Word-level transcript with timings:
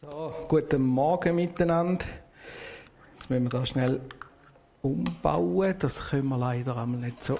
So, 0.00 0.32
guten 0.46 0.82
Morgen 0.82 1.34
miteinander. 1.34 2.04
Jetzt 3.14 3.28
müssen 3.28 3.42
wir 3.42 3.50
da 3.50 3.66
schnell 3.66 4.00
umbauen. 4.80 5.74
Das 5.76 6.10
können 6.10 6.28
wir 6.28 6.38
leider 6.38 6.76
einmal 6.76 7.00
nicht 7.00 7.24
so 7.24 7.36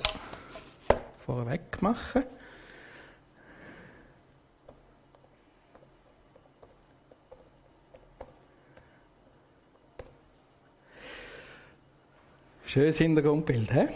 vorweg 1.25 1.81
machen. 1.81 2.25
Schönes 12.67 12.99
Hintergrundbild, 12.99 13.73
hä? 13.73 13.89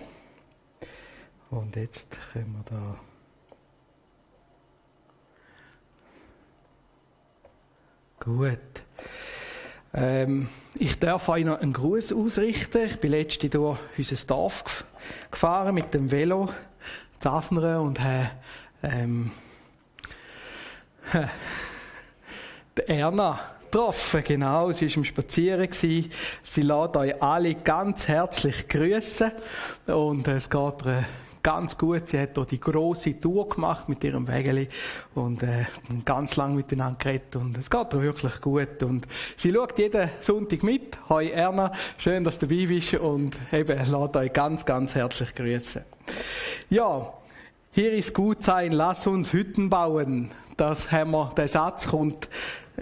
Und 1.50 1.74
jetzt 1.74 2.16
können 2.32 2.52
wir 2.52 2.62
da 2.70 3.11
Gut. 8.24 8.58
Ähm, 9.92 10.48
ich 10.78 10.96
darf 10.96 11.28
euch 11.28 11.44
noch 11.44 11.60
einen 11.60 11.72
Gruß 11.72 12.12
ausrichten. 12.12 12.86
Ich 12.86 13.00
bin 13.00 13.10
letzte 13.10 13.48
durch 13.48 13.78
unser 13.98 14.26
Dorf 14.28 14.84
gefahren 15.28 15.74
mit 15.74 15.92
dem 15.92 16.08
Velo, 16.08 16.48
Zafnern 17.18 17.80
und 17.80 17.98
habe 17.98 18.30
ähm, 18.84 19.32
die 22.78 22.82
Erna 22.86 23.40
getroffen. 23.64 24.22
Genau, 24.22 24.70
sie 24.70 24.88
war 24.88 24.96
im 24.98 25.04
Spazieren. 25.04 25.66
Gewesen. 25.66 26.12
Sie 26.44 26.62
lädt 26.62 26.96
euch 26.96 27.20
alle 27.20 27.56
ganz 27.56 28.06
herzlich 28.06 28.68
grüßen 28.68 29.32
und 29.88 30.28
es 30.28 30.48
geht 30.48 30.86
ihr 30.86 31.04
ganz 31.42 31.76
gut. 31.76 32.08
Sie 32.08 32.18
hat 32.18 32.34
hier 32.34 32.44
die 32.44 32.60
große 32.60 33.20
Tour 33.20 33.48
gemacht 33.48 33.88
mit 33.88 34.02
ihrem 34.04 34.26
Wägeli 34.28 34.68
und 35.14 35.42
äh, 35.42 35.66
ganz 36.04 36.36
lang 36.36 36.54
miteinander 36.54 36.98
geredet 36.98 37.36
und 37.36 37.58
es 37.58 37.68
geht 37.68 37.92
ihr 37.92 38.02
wirklich 38.02 38.40
gut. 38.40 38.82
Und 38.82 39.06
sie 39.36 39.52
schaut 39.52 39.78
jeden 39.78 40.10
Sonntag 40.20 40.62
mit. 40.62 40.98
Hoi 41.08 41.28
Erna, 41.28 41.72
schön, 41.98 42.24
dass 42.24 42.38
du 42.38 42.46
dabei 42.46 42.66
bist 42.66 42.94
und 42.94 43.38
eben, 43.52 43.78
lasst 43.90 44.16
euch 44.16 44.32
ganz, 44.32 44.64
ganz 44.64 44.94
herzlich 44.94 45.34
grüßen. 45.34 45.82
Ja, 46.70 47.12
hier 47.72 47.92
ist 47.92 48.14
gut 48.14 48.42
sein, 48.42 48.72
lass 48.72 49.06
uns 49.06 49.32
Hütten 49.32 49.70
bauen. 49.70 50.30
Das 50.56 50.92
haben 50.92 51.12
wir, 51.12 51.32
der 51.36 51.48
Satz 51.48 51.88
kommt 51.88 52.28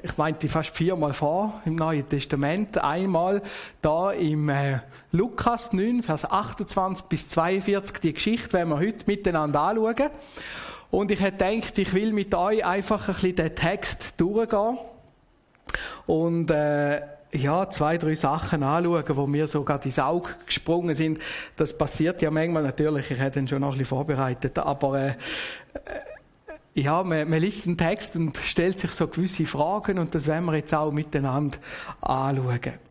ich 0.02 0.16
meinte 0.16 0.48
fast 0.48 0.74
viermal 0.76 1.12
vor 1.12 1.60
im 1.64 1.76
Neuen 1.76 2.08
Testament. 2.08 2.78
Einmal 2.78 3.42
da 3.82 4.12
im 4.12 4.48
äh, 4.48 4.78
Lukas 5.12 5.72
9, 5.72 6.02
Vers 6.02 6.30
28 6.30 7.06
bis 7.06 7.28
42, 7.28 7.98
die 8.00 8.12
Geschichte 8.14 8.52
werden 8.54 8.70
wir 8.70 8.78
heute 8.78 9.04
miteinander 9.06 9.60
anschauen. 9.60 10.10
Und 10.90 11.10
ich 11.10 11.20
hätte 11.20 11.44
gedacht, 11.44 11.78
ich 11.78 11.94
will 11.94 12.12
mit 12.12 12.34
euch 12.34 12.64
einfach 12.64 13.08
ein 13.08 13.14
bisschen 13.14 13.36
den 13.36 13.54
Text 13.54 14.14
durchgehen 14.16 14.78
und 16.06 16.50
äh, 16.50 17.02
ja, 17.32 17.70
zwei, 17.70 17.96
drei 17.96 18.14
Sachen 18.14 18.64
anschauen, 18.64 19.04
wo 19.10 19.26
mir 19.26 19.46
sogar 19.46 19.84
ins 19.84 19.98
Auge 20.00 20.30
gesprungen 20.46 20.96
sind. 20.96 21.20
Das 21.56 21.76
passiert 21.76 22.22
ja 22.22 22.30
manchmal 22.30 22.64
natürlich, 22.64 23.10
ich 23.10 23.18
hätte 23.18 23.38
ihn 23.38 23.46
schon 23.46 23.60
noch 23.60 23.68
ein 23.68 23.72
bisschen 23.72 23.86
vorbereitet, 23.86 24.58
aber 24.58 25.00
äh, 25.00 25.14
ja, 26.74 27.02
man, 27.02 27.28
man 27.28 27.40
liest 27.40 27.66
den 27.66 27.76
Text 27.76 28.16
und 28.16 28.36
stellt 28.38 28.78
sich 28.78 28.92
so 28.92 29.08
gewisse 29.08 29.46
Fragen 29.46 29.98
und 29.98 30.14
das 30.14 30.26
werden 30.26 30.44
wir 30.44 30.56
jetzt 30.56 30.74
auch 30.74 30.92
miteinander 30.92 31.58
anschauen. 32.00 32.89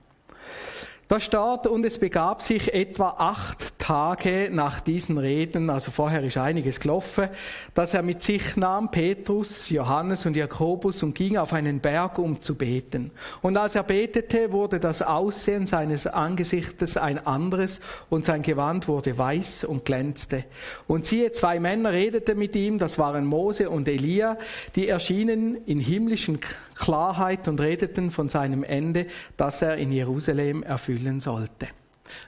Da 1.10 1.20
steht, 1.20 1.66
und 1.66 1.84
es 1.88 1.98
begab 1.98 2.44
sich 2.44 2.72
etwa 2.72 3.16
acht 3.18 3.80
Tage 3.80 4.50
nach 4.52 4.80
diesen 4.80 5.18
Reden, 5.18 5.72
also 5.72 5.90
vorher 5.90 6.24
ist 6.24 6.38
einiges 6.38 6.80
gelaufen, 6.80 7.30
dass 7.74 7.96
er 7.96 8.04
mit 8.04 8.22
sich 8.22 8.56
nahm 8.56 8.92
Petrus, 8.92 9.72
Johannes 9.72 10.28
und 10.28 10.36
Jakobus 10.36 11.02
und 11.02 11.16
ging 11.16 11.38
auf 11.38 11.52
einen 11.52 11.80
Berg, 11.80 12.20
um 12.20 12.44
zu 12.44 12.54
beten. 12.54 13.10
Und 13.42 13.58
als 13.58 13.74
er 13.74 13.82
betete, 13.82 14.52
wurde 14.52 14.80
das 14.80 15.02
Aussehen 15.02 15.66
seines 15.66 16.06
Angesichtes 16.06 16.96
ein 16.96 17.26
anderes 17.26 17.80
und 18.12 18.26
sein 18.26 18.44
Gewand 18.44 18.88
wurde 18.88 19.18
weiß 19.18 19.64
und 19.64 19.86
glänzte. 19.86 20.46
Und 20.86 21.08
siehe, 21.08 21.32
zwei 21.32 21.60
Männer 21.60 21.92
redeten 21.92 22.38
mit 22.38 22.56
ihm, 22.56 22.78
das 22.78 23.00
waren 23.00 23.26
Mose 23.26 23.72
und 23.72 23.88
Elia, 23.88 24.38
die 24.76 24.88
erschienen 24.88 25.58
in 25.66 25.80
himmlischen 25.80 26.40
Klarheit 26.76 27.48
und 27.48 27.60
redeten 27.60 28.12
von 28.12 28.30
seinem 28.30 28.64
Ende, 28.64 29.08
das 29.36 29.64
er 29.64 29.78
in 29.78 29.92
Jerusalem 29.92 30.62
erfüllen 31.00 31.20
sollte. 31.20 31.68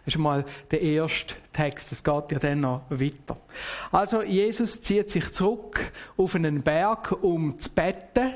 Das 0.06 0.14
ist 0.14 0.18
mal 0.20 0.46
der 0.70 0.82
erste 0.82 1.36
Text. 1.52 1.92
Es 1.92 2.04
geht 2.04 2.32
ja 2.32 2.40
dann 2.40 2.62
noch 2.62 2.84
weiter. 2.90 3.38
Also, 3.92 4.22
Jesus 4.22 4.82
zieht 4.82 5.10
sich 5.10 5.32
zurück 5.32 5.92
auf 6.18 6.36
einen 6.36 6.62
Berg, 6.62 7.12
um 7.24 7.58
zu 7.58 7.70
betten. 7.72 8.36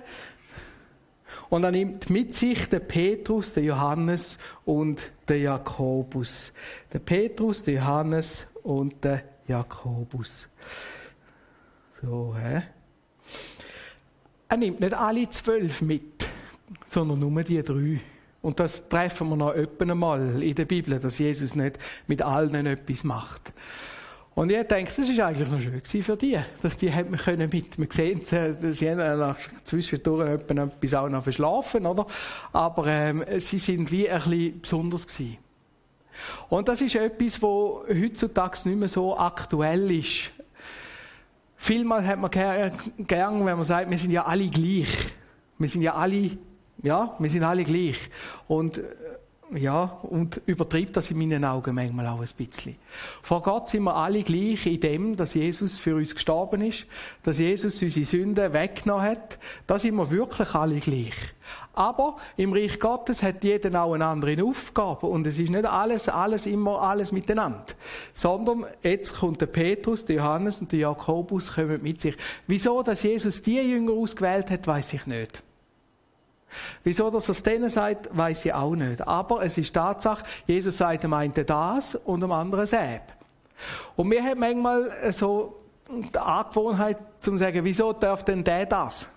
Und 1.50 1.64
er 1.64 1.72
nimmt 1.72 2.10
mit 2.10 2.36
sich 2.36 2.68
den 2.68 2.88
Petrus, 2.88 3.54
den 3.54 3.66
Johannes 3.66 4.40
und 4.66 5.12
den 5.30 5.44
Jakobus. 5.44 6.52
Der 6.92 7.00
Petrus, 7.00 7.62
der 7.62 7.76
Johannes 7.76 8.48
und 8.64 9.04
der 9.04 9.24
Jakobus. 9.48 10.48
So, 12.02 12.36
hä? 12.36 12.64
Er 14.50 14.58
nimmt 14.58 14.80
nicht 14.80 14.94
alle 14.94 15.30
zwölf 15.30 15.82
mit, 15.82 16.28
sondern 16.88 17.20
nur 17.20 17.44
die 17.44 17.62
drei. 17.62 18.02
Und 18.46 18.60
das 18.60 18.88
treffen 18.88 19.30
wir 19.30 19.38
noch 19.38 19.56
öppen 19.56 19.90
einmal 19.90 20.44
in 20.44 20.54
der 20.54 20.66
Bibel, 20.66 21.00
dass 21.00 21.18
Jesus 21.18 21.56
nicht 21.56 21.80
mit 22.06 22.22
allen 22.22 22.68
etwas 22.68 23.04
macht. 23.04 23.52
Und 24.36 24.52
ich 24.52 24.64
denke, 24.68 24.92
das 24.96 25.10
ist 25.10 25.20
eigentlich 25.20 25.50
noch 25.50 25.60
schön 25.60 26.04
für 26.04 26.16
die, 26.16 26.38
dass 26.62 26.78
die 26.78 26.94
hat 26.94 27.10
man 27.10 27.20
können 27.20 27.50
mit. 27.52 27.92
Sieht, 27.92 28.32
äh, 28.34 28.54
sie 28.72 28.92
haben 28.92 29.18
nach 29.18 29.40
zwischendurch 29.64 30.30
etwas 30.30 30.94
auch 30.94 31.10
noch 31.10 31.24
verschlafen, 31.24 31.88
oder? 31.88 32.06
Aber 32.54 32.86
ähm, 32.86 33.26
sie 33.40 33.58
sind 33.58 33.92
wie 33.92 34.08
ein 34.08 34.22
bisschen 34.22 34.62
besonders 34.62 35.08
gewesen. 35.08 35.38
Und 36.48 36.68
das 36.68 36.82
ist 36.82 36.94
etwas, 36.94 37.42
wo 37.42 37.84
heutzutage 37.90 38.70
nicht 38.70 38.78
mehr 38.78 38.88
so 38.88 39.18
aktuell 39.18 39.90
ist. 39.90 40.30
Vielmal 41.58 42.06
hat 42.06 42.20
man 42.20 42.30
gern, 42.30 43.44
wenn 43.44 43.56
man 43.56 43.64
sagt, 43.64 43.90
wir 43.90 43.98
sind 43.98 44.12
ja 44.12 44.24
alle 44.24 44.48
gleich. 44.50 45.14
Wir 45.58 45.68
sind 45.68 45.82
ja 45.82 45.96
alle 45.96 46.38
ja, 46.82 47.16
wir 47.20 47.30
sind 47.30 47.44
alle 47.44 47.64
gleich. 47.64 48.10
Und, 48.48 48.78
äh, 48.78 48.84
ja, 49.54 50.00
und 50.02 50.42
übertreibt 50.48 50.98
das 50.98 51.12
in 51.12 51.20
meinen 51.20 51.46
Augen 51.46 51.76
manchmal 51.76 52.08
auch 52.08 52.20
ein 52.20 52.30
bisschen. 52.36 52.76
Vor 53.22 53.44
Gott 53.44 53.70
sind 53.70 53.84
wir 53.84 53.96
alle 53.96 54.24
gleich 54.24 54.66
in 54.66 54.80
dem, 54.80 55.16
dass 55.16 55.36
Jesus 55.36 55.78
für 55.78 55.96
uns 55.96 56.16
gestorben 56.16 56.62
ist, 56.62 56.88
dass 57.22 57.38
Jesus 57.38 57.80
unsere 57.82 58.06
Sünden 58.06 58.54
weggenommen 58.54 59.06
hat. 59.06 59.38
Da 59.68 59.78
sind 59.78 59.96
wir 59.96 60.10
wirklich 60.10 60.54
alle 60.56 60.80
gleich. 60.80 61.14
Aber 61.74 62.18
im 62.38 62.54
Reich 62.54 62.80
Gottes 62.80 63.22
hat 63.22 63.44
jeder 63.44 63.84
auch 63.84 63.94
eine 63.94 64.06
andere 64.06 64.44
Aufgabe 64.44 65.06
und 65.08 65.28
es 65.28 65.38
ist 65.38 65.52
nicht 65.52 65.66
alles, 65.66 66.10
alles 66.10 66.48
immer 66.48 66.82
alles 66.82 67.12
miteinander. 67.12 67.66
Sondern 68.14 68.66
jetzt 68.82 69.18
kommt 69.18 69.42
der 69.42 69.48
Petrus, 69.48 70.06
der 70.06 70.18
Johannes 70.18 70.60
und 70.60 70.72
der 70.72 70.80
Jakobus 70.80 71.54
kommen 71.54 71.84
mit 71.84 72.02
sich. 72.02 72.18
Wieso, 72.48 72.82
dass 72.82 73.04
Jesus 73.04 73.44
die 73.44 73.60
Jünger 73.60 73.94
ausgewählt 73.94 74.50
hat, 74.50 74.66
weiß 74.66 74.94
ich 74.94 75.06
nicht. 75.06 75.44
Wieso 76.84 77.10
dass 77.10 77.28
er 77.28 77.32
es 77.32 77.44
denen 77.44 77.70
sagt, 77.70 78.16
weiß 78.16 78.46
ich 78.46 78.54
auch 78.54 78.76
nicht. 78.76 79.06
Aber 79.08 79.44
es 79.44 79.58
ist 79.58 79.74
Tatsache, 79.74 80.26
Jesus 80.48 80.78
sagt 80.78 81.04
dem 81.04 81.14
einen 81.14 81.34
das 81.34 81.96
und 81.96 82.22
dem 82.22 82.32
anderen 82.32 82.68
Säb. 82.68 83.02
Und 83.96 84.12
wir 84.12 84.24
haben 84.24 84.40
manchmal 84.40 85.14
so 85.14 85.62
die 85.90 86.18
Angewohnheit 86.18 86.98
zu 87.20 87.36
sagen, 87.38 87.64
wieso 87.64 87.94
darf 87.94 88.24
denn 88.24 88.44
der 88.44 88.66
das? 88.66 89.08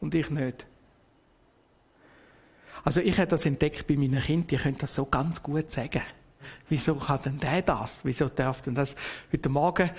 Und 0.00 0.14
ich 0.14 0.30
nicht. 0.30 0.66
Also 2.84 3.00
ich 3.00 3.16
habe 3.18 3.28
das 3.28 3.46
entdeckt 3.46 3.86
bei 3.86 3.96
meinen 3.96 4.20
Kindern, 4.20 4.46
die 4.46 4.56
können 4.56 4.78
das 4.78 4.94
so 4.94 5.06
ganz 5.06 5.42
gut 5.42 5.70
sagen. 5.70 6.02
Wieso 6.68 6.94
kann 6.96 7.20
denn 7.24 7.38
der 7.38 7.62
das? 7.62 8.00
Wieso 8.04 8.28
darf 8.28 8.60
denn 8.60 8.74
das? 8.74 8.94
Heute 9.32 9.48
Morgen 9.48 9.90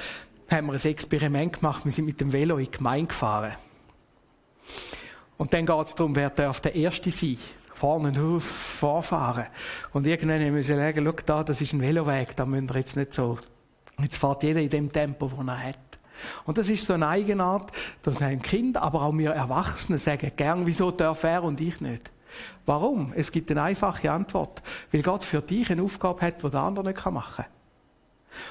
haben 0.49 0.67
wir 0.67 0.73
ein 0.73 0.81
Experiment 0.83 1.53
gemacht, 1.53 1.83
wir 1.83 1.91
sind 1.91 2.05
mit 2.05 2.21
dem 2.21 2.31
Velo 2.31 2.57
in 2.57 2.65
die 2.65 2.71
Gemeinde 2.71 3.07
gefahren. 3.07 3.53
Und 5.37 5.53
dann 5.53 5.65
geht 5.65 5.85
es 5.85 5.95
darum, 5.95 6.15
wer 6.15 6.29
darf 6.29 6.61
der 6.61 6.75
Erste 6.75 7.11
sein. 7.11 7.37
Vorne 7.73 8.39
vorfahren. 8.39 9.47
Und 9.91 10.07
irgendwann 10.07 10.53
müssen 10.53 10.77
wir 10.77 10.77
sagen, 10.77 11.03
schau 11.05 11.23
da, 11.25 11.43
das 11.43 11.59
ist 11.59 11.73
ein 11.73 11.81
Veloweg, 11.81 12.35
da 12.35 12.45
müssen 12.45 12.69
wir 12.69 12.77
jetzt 12.77 12.95
nicht 12.95 13.13
so, 13.13 13.37
jetzt 14.01 14.15
fährt 14.15 14.43
jeder 14.43 14.61
in 14.61 14.69
dem 14.69 14.91
Tempo, 14.91 15.27
das 15.27 15.47
er 15.47 15.63
hat. 15.63 15.79
Und 16.45 16.57
das 16.57 16.69
ist 16.69 16.85
so 16.85 16.93
eine 16.93 17.07
Eigenart, 17.07 17.71
dass 18.01 18.21
ein 18.21 18.41
Kind, 18.41 18.77
aber 18.77 19.01
auch 19.01 19.17
wir 19.17 19.31
Erwachsene 19.31 19.97
sagen 19.97 20.31
gern, 20.37 20.65
wieso 20.65 20.91
darf 20.91 21.23
er 21.23 21.43
und 21.43 21.59
ich 21.59 21.81
nicht? 21.81 22.11
Warum? 22.65 23.13
Es 23.15 23.31
gibt 23.31 23.51
eine 23.51 23.61
einfache 23.63 24.11
Antwort. 24.11 24.61
Weil 24.91 25.01
Gott 25.01 25.23
für 25.23 25.41
dich 25.41 25.69
eine 25.69 25.83
Aufgabe 25.83 26.21
hat, 26.21 26.43
die 26.43 26.49
der 26.49 26.61
andere 26.61 26.85
nicht 26.85 27.05
machen 27.05 27.43
kann. 27.43 27.54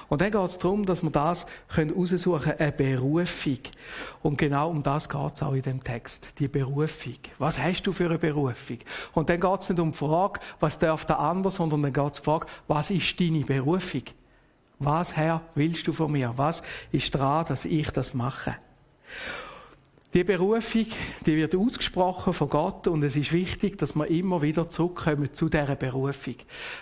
Und 0.09 0.21
dann 0.21 0.31
geht 0.31 0.51
es 0.51 0.59
darum, 0.59 0.87
dass 0.87 1.03
wir 1.03 1.11
das 1.11 1.47
heraussuchen 1.69 2.41
können, 2.41 2.59
eine 2.59 2.73
Berufung. 2.73 3.59
Und 4.23 4.39
genau 4.39 4.71
um 4.71 4.83
das 4.83 5.09
geht 5.09 5.35
es 5.35 5.43
auch 5.43 5.55
in 5.55 5.63
dem 5.63 5.83
Text, 5.83 6.39
die 6.39 6.49
Berufung. 6.49 7.19
Was 7.39 7.61
hast 7.61 7.83
du 7.87 7.93
für 7.93 8.07
eine 8.07 8.19
Berufung? 8.19 8.79
Und 9.13 9.29
dann 9.29 9.41
geht 9.41 9.61
es 9.61 9.69
nicht 9.69 9.81
um 9.81 9.93
die 9.93 9.97
Frage, 9.99 10.41
was 10.61 10.79
darf 10.79 11.05
der 11.05 11.19
andere, 11.19 11.51
sondern 11.51 11.83
dann 11.83 11.93
geht 11.93 12.13
es 12.13 12.19
um 12.19 12.23
die 12.23 12.25
Frage, 12.25 12.47
was 12.69 12.91
ist 12.91 13.21
deine 13.21 13.45
Berufung? 13.45 14.03
Was, 14.79 15.17
Herr, 15.17 15.41
willst 15.55 15.87
du 15.87 15.93
von 15.93 16.13
mir? 16.13 16.33
Was 16.37 16.63
ist 16.91 17.15
dran, 17.15 17.47
dass 17.47 17.65
ich 17.65 17.91
das 17.91 18.13
mache? 18.13 18.57
Die 20.15 20.23
Berufung, 20.23 20.87
die 21.27 21.37
wird 21.37 21.57
ausgesprochen 21.57 22.33
von 22.33 22.49
Gott 22.49 22.87
und 22.87 23.03
es 23.03 23.17
ist 23.17 23.33
wichtig, 23.33 23.79
dass 23.79 23.97
wir 23.97 24.07
immer 24.07 24.43
wieder 24.43 24.69
zurückkommen 24.69 25.35
zu 25.35 25.49
dieser 25.49 25.75
Berufung. 25.75 26.37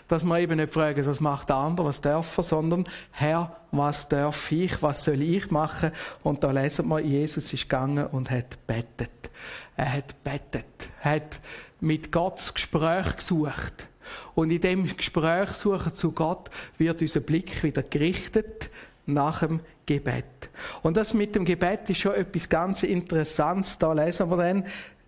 Dass 0.06 0.22
wir 0.22 0.38
eben 0.38 0.58
nicht 0.58 0.74
fragen, 0.74 1.06
was 1.06 1.18
macht 1.18 1.48
der 1.48 1.56
andere, 1.56 1.86
was 1.86 2.02
darf 2.02 2.36
er, 2.36 2.42
sondern 2.44 2.84
Herr, 3.10 3.56
was 3.70 4.06
darf 4.06 4.52
ich, 4.52 4.82
was 4.82 5.04
soll 5.04 5.22
ich 5.22 5.50
machen? 5.50 5.92
Und 6.22 6.44
da 6.44 6.50
lesen 6.50 6.88
wir, 6.88 7.00
Jesus 7.00 7.50
ist 7.54 7.70
gegangen 7.70 8.06
und 8.06 8.30
hat 8.30 8.66
bettet. 8.66 9.30
Er 9.76 9.94
hat 9.94 10.22
bettet. 10.22 10.90
Er 11.02 11.12
hat 11.12 11.40
mit 11.80 12.12
Gott 12.12 12.36
das 12.36 12.52
Gespräch 12.52 13.16
gesucht. 13.16 13.86
Und 14.34 14.50
in 14.50 14.60
dem 14.60 14.94
Gespräch 14.94 15.48
suchen 15.52 15.94
zu 15.94 16.12
Gott 16.12 16.50
wird 16.76 17.00
unser 17.00 17.20
Blick 17.20 17.62
wieder 17.62 17.82
gerichtet 17.82 18.68
nach 19.06 19.40
dem 19.40 19.60
Gebet. 19.86 20.24
Und 20.82 20.96
das 20.96 21.14
mit 21.14 21.34
dem 21.34 21.44
Gebet 21.44 21.90
ist 21.90 22.00
schon 22.00 22.14
etwas 22.14 22.48
ganz 22.48 22.82
Interessantes. 22.82 23.78
Da 23.78 23.92
lesen 23.92 24.30
wir 24.30 24.36
dann, 24.36 24.66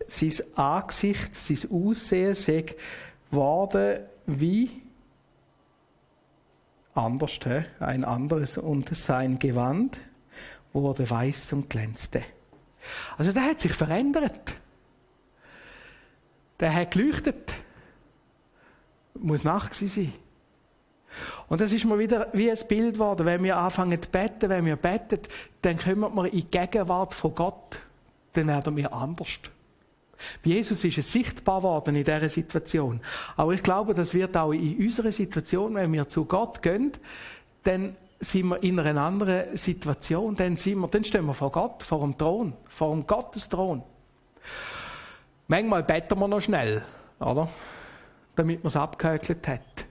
sein 0.09 0.33
Angesicht, 0.57 1.35
sein 1.35 1.71
Aussehen 1.71 2.35
sei 2.35 2.65
geworden 3.31 4.01
wie 4.27 4.83
anders, 6.95 7.39
ein 7.81 8.05
anderes 8.05 8.59
und 8.59 8.97
sein 8.97 9.39
Gewand 9.39 10.01
wurde 10.73 11.09
weiß 11.09 11.53
und 11.53 11.71
glänzte. 11.71 12.23
Also 13.17 13.33
der 13.33 13.45
hat 13.45 13.61
sich 13.61 13.73
verändert. 13.73 14.57
Der 16.61 16.75
hat 16.75 16.93
geleuchtet. 16.93 17.55
Muss 19.15 19.45
Nacht 19.45 19.75
sein. 19.75 20.13
Und 21.49 21.61
das 21.61 21.73
ist 21.73 21.85
mir 21.85 21.99
wieder 21.99 22.29
wie 22.33 22.51
ein 22.51 22.59
Bild 22.69 22.95
geworden. 22.95 23.27
Wenn 23.27 23.43
wir 23.43 23.57
anfangen 23.57 24.01
zu 24.01 24.09
beten, 24.09 24.49
wenn 24.49 24.65
wir 24.65 24.77
beten, 24.77 25.21
dann 25.63 25.79
kommen 25.79 26.15
wir 26.15 26.25
in 26.27 26.41
die 26.41 26.51
Gegenwart 26.51 27.15
von 27.15 27.35
Gott. 27.35 27.81
Dann 28.33 28.47
werden 28.47 28.77
wir 28.77 28.93
anders. 28.93 29.39
Jesus 30.43 30.85
ist 30.85 30.99
es 30.99 31.13
sichtbar 31.13 31.63
worden 31.63 31.97
in 31.97 32.05
dieser 32.05 32.29
Situation. 32.29 33.01
Aber 33.37 33.53
ich 33.53 33.63
glaube, 33.63 33.95
das 33.95 34.15
wird 34.15 34.37
auch 34.37 34.53
in 34.53 34.79
unserer 34.79 35.13
Situation, 35.13 35.75
wenn 35.75 35.93
wir 35.93 36.09
zu 36.09 36.25
Gott 36.25 36.63
gehen, 36.63 36.93
dann 37.63 37.97
sind 38.21 38.49
wir 38.49 38.63
in 38.63 38.79
einer 38.79 39.01
anderen 39.01 39.57
Situation. 39.57 40.35
Dann, 40.35 40.57
sind 40.57 40.79
wir, 40.79 40.89
dann 40.89 41.05
stehen 41.05 41.27
wir 41.27 41.35
vor 41.35 41.53
Gott, 41.53 41.83
vor 41.83 42.01
dem 42.01 42.17
Thron, 42.17 42.55
vor 42.69 42.91
dem 42.91 43.07
Gottesthron. 43.07 43.83
Manchmal 45.47 45.83
beten 45.83 46.19
wir 46.19 46.29
noch 46.29 46.41
schnell, 46.41 46.83
oder? 47.21 47.49
Damit 48.35 48.65
man 48.65 48.69
es 48.69 48.77
abgehökelt 48.77 49.47
hat. 49.47 49.87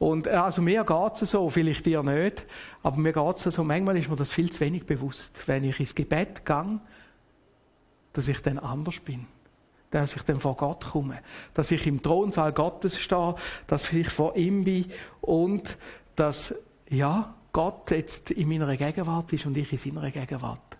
Und 0.00 0.26
äh, 0.26 0.30
also 0.30 0.62
mir 0.62 0.82
geht 0.82 1.22
es 1.22 1.30
so, 1.30 1.50
vielleicht 1.50 1.84
dir 1.84 2.02
nicht, 2.02 2.46
aber 2.82 2.96
mir 2.96 3.12
geht 3.12 3.36
es 3.36 3.42
so, 3.54 3.62
manchmal 3.62 3.98
ist 3.98 4.08
mir 4.08 4.16
das 4.16 4.32
viel 4.32 4.50
zu 4.50 4.60
wenig 4.60 4.86
bewusst, 4.86 5.46
wenn 5.46 5.62
ich 5.62 5.78
ins 5.78 5.94
Gebet 5.94 6.46
gehe, 6.46 6.80
dass 8.14 8.26
ich 8.26 8.40
dann 8.40 8.58
anders 8.58 8.98
bin. 9.00 9.26
Dass 9.90 10.16
ich 10.16 10.22
dann 10.22 10.40
vor 10.40 10.56
Gott 10.56 10.86
komme. 10.86 11.18
Dass 11.52 11.70
ich 11.70 11.86
im 11.86 12.02
Thronsaal 12.02 12.52
Gottes 12.54 12.98
stehe, 12.98 13.34
dass 13.66 13.92
ich 13.92 14.08
vor 14.08 14.36
ihm 14.36 14.64
bin 14.64 14.86
und 15.20 15.76
dass, 16.16 16.54
ja, 16.88 17.34
Gott 17.52 17.90
jetzt 17.90 18.30
in 18.30 18.48
meiner 18.48 18.74
Gegenwart 18.78 19.30
ist 19.34 19.44
und 19.44 19.56
ich 19.58 19.70
in 19.70 19.78
seiner 19.78 20.10
Gegenwart. 20.10 20.78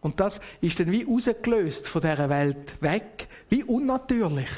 Und 0.00 0.20
das 0.20 0.40
ist 0.60 0.78
dann 0.78 0.92
wie 0.92 1.02
rausgelöst 1.02 1.88
von 1.88 2.00
dieser 2.00 2.28
Welt 2.28 2.80
weg, 2.80 3.26
wie 3.48 3.64
unnatürlich. 3.64 4.50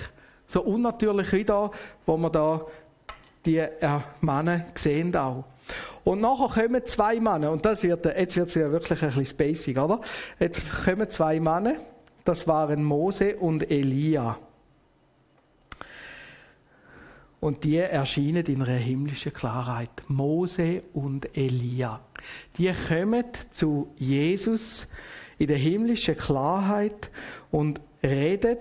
So 0.47 0.63
unnatürlich 0.63 1.33
wie 1.33 1.45
da, 1.45 1.71
wo 2.05 2.17
man 2.17 2.33
da 2.33 2.67
die 3.45 3.59
äh, 3.59 4.01
Männer 4.21 4.67
sehen 4.75 5.15
auch. 5.17 5.45
Und 6.05 6.21
nachher 6.21 6.63
kommen 6.63 6.85
zwei 6.85 7.21
Männer, 7.21 7.53
und 7.53 7.65
das 7.65 7.83
wird, 7.83 8.05
jetzt 8.07 8.37
wird 8.37 8.49
es 8.49 8.55
ja 8.55 8.71
wirklich 8.71 9.03
ein 9.03 9.13
bisschen 9.13 9.37
basic, 9.37 9.79
oder? 9.79 10.01
Jetzt 10.39 10.63
kommen 10.85 11.09
zwei 11.11 11.39
Männer, 11.39 11.75
das 12.25 12.49
waren 12.49 12.85
Mose 12.85 13.37
und 13.37 13.71
Elia. 13.71 14.39
Und 17.41 17.65
die 17.65 17.79
erschienen 17.79 18.45
in 18.47 18.63
einer 18.63 18.75
himmlischen 18.75 19.33
Klarheit. 19.33 19.91
Mose 20.09 20.83
und 20.93 21.35
Elia. 21.37 22.01
Die 22.59 22.71
kommen 22.89 23.25
zu 23.51 23.95
Jesus 23.97 24.87
in 25.39 25.47
der 25.47 25.57
himmlischen 25.57 26.19
Klarheit 26.19 27.11
und 27.51 27.81
reden 28.03 28.59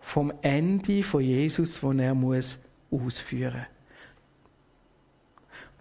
vom 0.00 0.32
Ende 0.42 1.04
von 1.04 1.20
Jesus, 1.20 1.80
wo 1.80 1.92
er 1.92 2.14
muss 2.14 2.58
ausführen. 2.92 3.66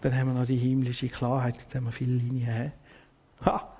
Dann 0.01 0.17
haben 0.17 0.33
wir 0.33 0.39
noch 0.39 0.47
die 0.47 0.57
himmlische 0.57 1.09
Klarheit, 1.09 1.57
jetzt 1.57 1.75
haben 1.75 1.85
wir 1.85 1.91
viele 1.91 2.15
Linien. 2.15 2.71
Ha. 3.45 3.77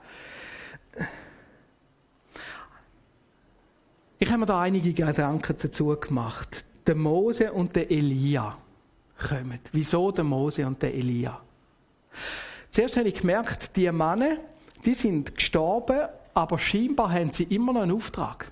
Ich 4.20 4.30
habe 4.30 4.42
mir 4.42 4.46
da 4.46 4.62
einige 4.62 4.94
Gedanken 4.94 5.56
dazu 5.60 5.96
gemacht. 6.00 6.64
Der 6.86 6.96
Mose 6.96 7.52
und 7.52 7.76
der 7.76 7.90
Elia 7.90 8.58
kommen. 9.18 9.60
Wieso 9.72 10.12
der 10.12 10.24
Mose 10.24 10.66
und 10.68 10.82
der 10.82 10.94
Elia? 10.94 11.42
Zuerst 12.70 12.98
habe 12.98 13.10
ich 13.10 13.16
gemerkt, 13.22 13.76
die 13.76 13.92
Männer, 13.92 14.38
die 14.86 14.94
sind 14.94 15.36
gestorben, 15.36 16.08
aber 16.34 16.60
scheinbar 16.60 17.12
haben 17.12 17.34
sie 17.34 17.44
immer 17.44 17.74
noch 17.74 17.82
einen 17.82 17.92
Auftrag. 17.92 18.52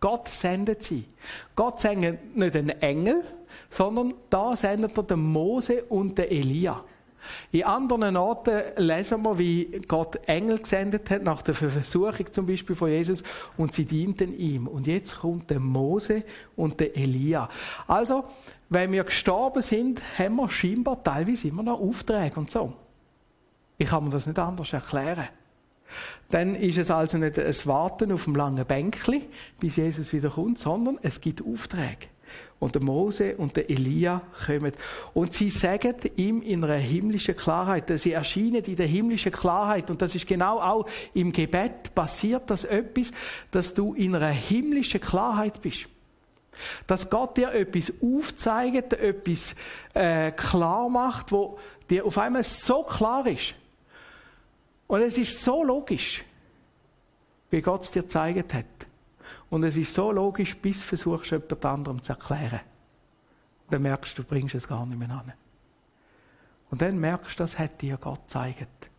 Gott 0.00 0.28
sendet 0.28 0.82
sie. 0.84 1.06
Gott 1.56 1.80
sendet 1.80 2.36
nicht 2.36 2.56
einen 2.56 2.80
Engel, 2.80 3.24
sondern 3.70 4.14
da 4.30 4.56
sendet 4.56 4.96
er 4.96 5.02
den 5.02 5.20
Mose 5.20 5.84
und 5.84 6.16
den 6.18 6.30
Elia. 6.30 6.82
In 7.50 7.64
anderen 7.64 8.16
Orten 8.16 8.60
lesen 8.76 9.22
wir, 9.22 9.38
wie 9.38 9.82
Gott 9.86 10.16
Engel 10.26 10.58
gesendet 10.58 11.10
hat, 11.10 11.22
nach 11.22 11.42
der 11.42 11.54
Versuchung 11.54 12.30
zum 12.30 12.46
Beispiel 12.46 12.76
von 12.76 12.88
Jesus, 12.88 13.22
und 13.56 13.72
sie 13.72 13.84
dienten 13.84 14.38
ihm. 14.38 14.66
Und 14.66 14.86
jetzt 14.86 15.20
kommt 15.20 15.50
der 15.50 15.60
Mose 15.60 16.22
und 16.56 16.80
der 16.80 16.96
Elia. 16.96 17.48
Also, 17.86 18.24
wenn 18.68 18.92
wir 18.92 19.04
gestorben 19.04 19.62
sind, 19.62 20.00
haben 20.18 20.36
wir 20.36 20.48
scheinbar 20.48 21.02
teilweise 21.02 21.48
immer 21.48 21.62
noch 21.62 21.80
Aufträge 21.80 22.38
und 22.38 22.50
so. 22.50 22.72
Ich 23.78 23.88
kann 23.88 24.04
mir 24.04 24.10
das 24.10 24.26
nicht 24.26 24.38
anders 24.38 24.72
erklären. 24.72 25.28
Dann 26.30 26.54
ist 26.54 26.76
es 26.76 26.90
also 26.90 27.16
nicht 27.16 27.38
ein 27.38 27.54
Warten 27.64 28.12
auf 28.12 28.24
dem 28.24 28.36
langen 28.36 28.66
Bänkli, 28.66 29.22
bis 29.58 29.76
Jesus 29.76 30.12
wieder 30.12 30.28
kommt, 30.28 30.58
sondern 30.58 30.98
es 31.02 31.20
gibt 31.20 31.42
Aufträge. 31.42 32.08
Und 32.60 32.74
der 32.74 32.82
Mose 32.82 33.36
und 33.36 33.56
der 33.56 33.70
Elia 33.70 34.20
kommen. 34.46 34.72
Und 35.14 35.32
sie 35.32 35.48
sagen 35.50 35.94
ihm 36.16 36.42
in 36.42 36.64
einer 36.64 36.74
himmlischen 36.74 37.36
Klarheit, 37.36 37.88
sie 38.00 38.12
erscheinen 38.12 38.64
in 38.64 38.74
der 38.74 38.86
himmlischen 38.86 39.30
Klarheit. 39.30 39.90
Und 39.90 40.02
das 40.02 40.14
ist 40.16 40.26
genau 40.26 40.60
auch 40.60 40.88
im 41.14 41.32
Gebet 41.32 41.94
passiert 41.94 42.50
das 42.50 42.64
etwas, 42.64 43.12
dass 43.52 43.74
du 43.74 43.94
in 43.94 44.16
einer 44.16 44.30
himmlischen 44.30 45.00
Klarheit 45.00 45.62
bist. 45.62 45.86
Dass 46.88 47.08
Gott 47.08 47.36
dir 47.36 47.52
etwas 47.52 47.92
aufzeigt, 48.02 48.94
etwas 48.94 49.54
äh, 49.94 50.32
klar 50.32 50.88
macht, 50.88 51.30
wo 51.30 51.60
dir 51.88 52.04
auf 52.04 52.18
einmal 52.18 52.42
so 52.42 52.82
klar 52.82 53.24
ist. 53.26 53.54
Und 54.88 55.02
es 55.02 55.16
ist 55.16 55.44
so 55.44 55.62
logisch, 55.62 56.24
wie 57.50 57.60
Gott 57.60 57.82
es 57.82 57.90
dir 57.90 58.02
gezeigt 58.02 58.54
hat. 58.54 58.64
Und 59.50 59.64
es 59.64 59.76
ist 59.76 59.94
so 59.94 60.12
logisch, 60.12 60.56
bis 60.56 60.80
du 60.80 60.84
versuchst, 60.84 61.30
jemand 61.30 61.64
anderem 61.64 62.02
zu 62.02 62.12
erklären. 62.12 62.60
Dann 63.70 63.82
merkst 63.82 64.16
du, 64.16 64.22
du 64.22 64.28
bringst 64.28 64.54
es 64.54 64.68
gar 64.68 64.84
nicht 64.86 64.98
mehr 64.98 65.10
an. 65.10 65.32
Und 66.70 66.82
dann 66.82 66.98
merkst 66.98 67.38
du, 67.38 67.42
das 67.42 67.58
hat 67.58 67.80
dir 67.80 67.96
Gott 67.96 68.22
gezeigt. 68.26 68.90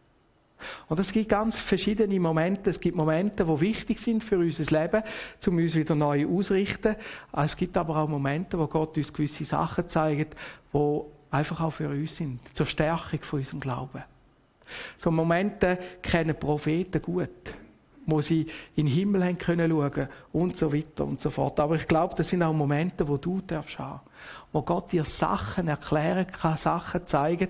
Und 0.88 1.00
es 1.00 1.12
gibt 1.12 1.30
ganz 1.30 1.56
verschiedene 1.56 2.20
Momente. 2.20 2.70
Es 2.70 2.80
gibt 2.80 2.98
Momente, 2.98 3.46
die 3.46 3.62
wichtig 3.62 4.00
sind 4.00 4.24
für 4.24 4.38
unser 4.38 4.80
Leben, 4.80 5.04
um 5.48 5.58
uns 5.58 5.76
wieder 5.76 5.96
neu 5.96 6.28
auszurichten. 6.28 6.96
Es 7.32 7.56
gibt 7.56 7.78
aber 7.78 7.96
auch 7.98 8.10
Momente, 8.10 8.60
wo 8.60 8.68
Gott 8.68 8.98
uns 8.98 9.14
gewisse 9.14 9.46
Sachen 9.46 9.88
zeigt, 9.88 10.36
die 10.74 11.02
einfach 11.32 11.62
auch 11.62 11.72
für 11.72 11.90
uns 11.90 12.16
sind, 12.16 12.42
zur 12.56 12.66
Stärkung 12.66 13.22
von 13.22 13.40
unserem 13.40 13.60
Glauben. 13.60 14.04
So 14.98 15.12
Momente 15.12 15.78
kennen 16.02 16.36
Propheten 16.38 17.02
gut 17.02 17.54
wo 18.06 18.22
sie 18.22 18.48
in 18.76 18.86
den 18.86 18.94
Himmel 18.94 19.24
haben 19.24 19.38
können 19.38 19.70
schauen 19.70 20.08
und 20.34 20.58
so 20.58 20.74
weiter 20.74 21.06
und 21.06 21.22
so 21.22 21.30
fort. 21.30 21.60
Aber 21.60 21.76
ich 21.76 21.88
glaube, 21.88 22.16
das 22.16 22.30
sind 22.30 22.44
auch 22.44 22.54
Momente, 22.54 23.08
wo 23.08 23.18
du 23.18 23.42
darfst 23.46 23.80
haben, 23.80 24.02
wo 24.52 24.62
Gott 24.62 24.92
dir 24.92 25.06
Sachen 25.06 25.68
erklären 25.68 26.28
kann, 26.28 26.58
Sachen 26.58 27.06
zeigen 27.06 27.50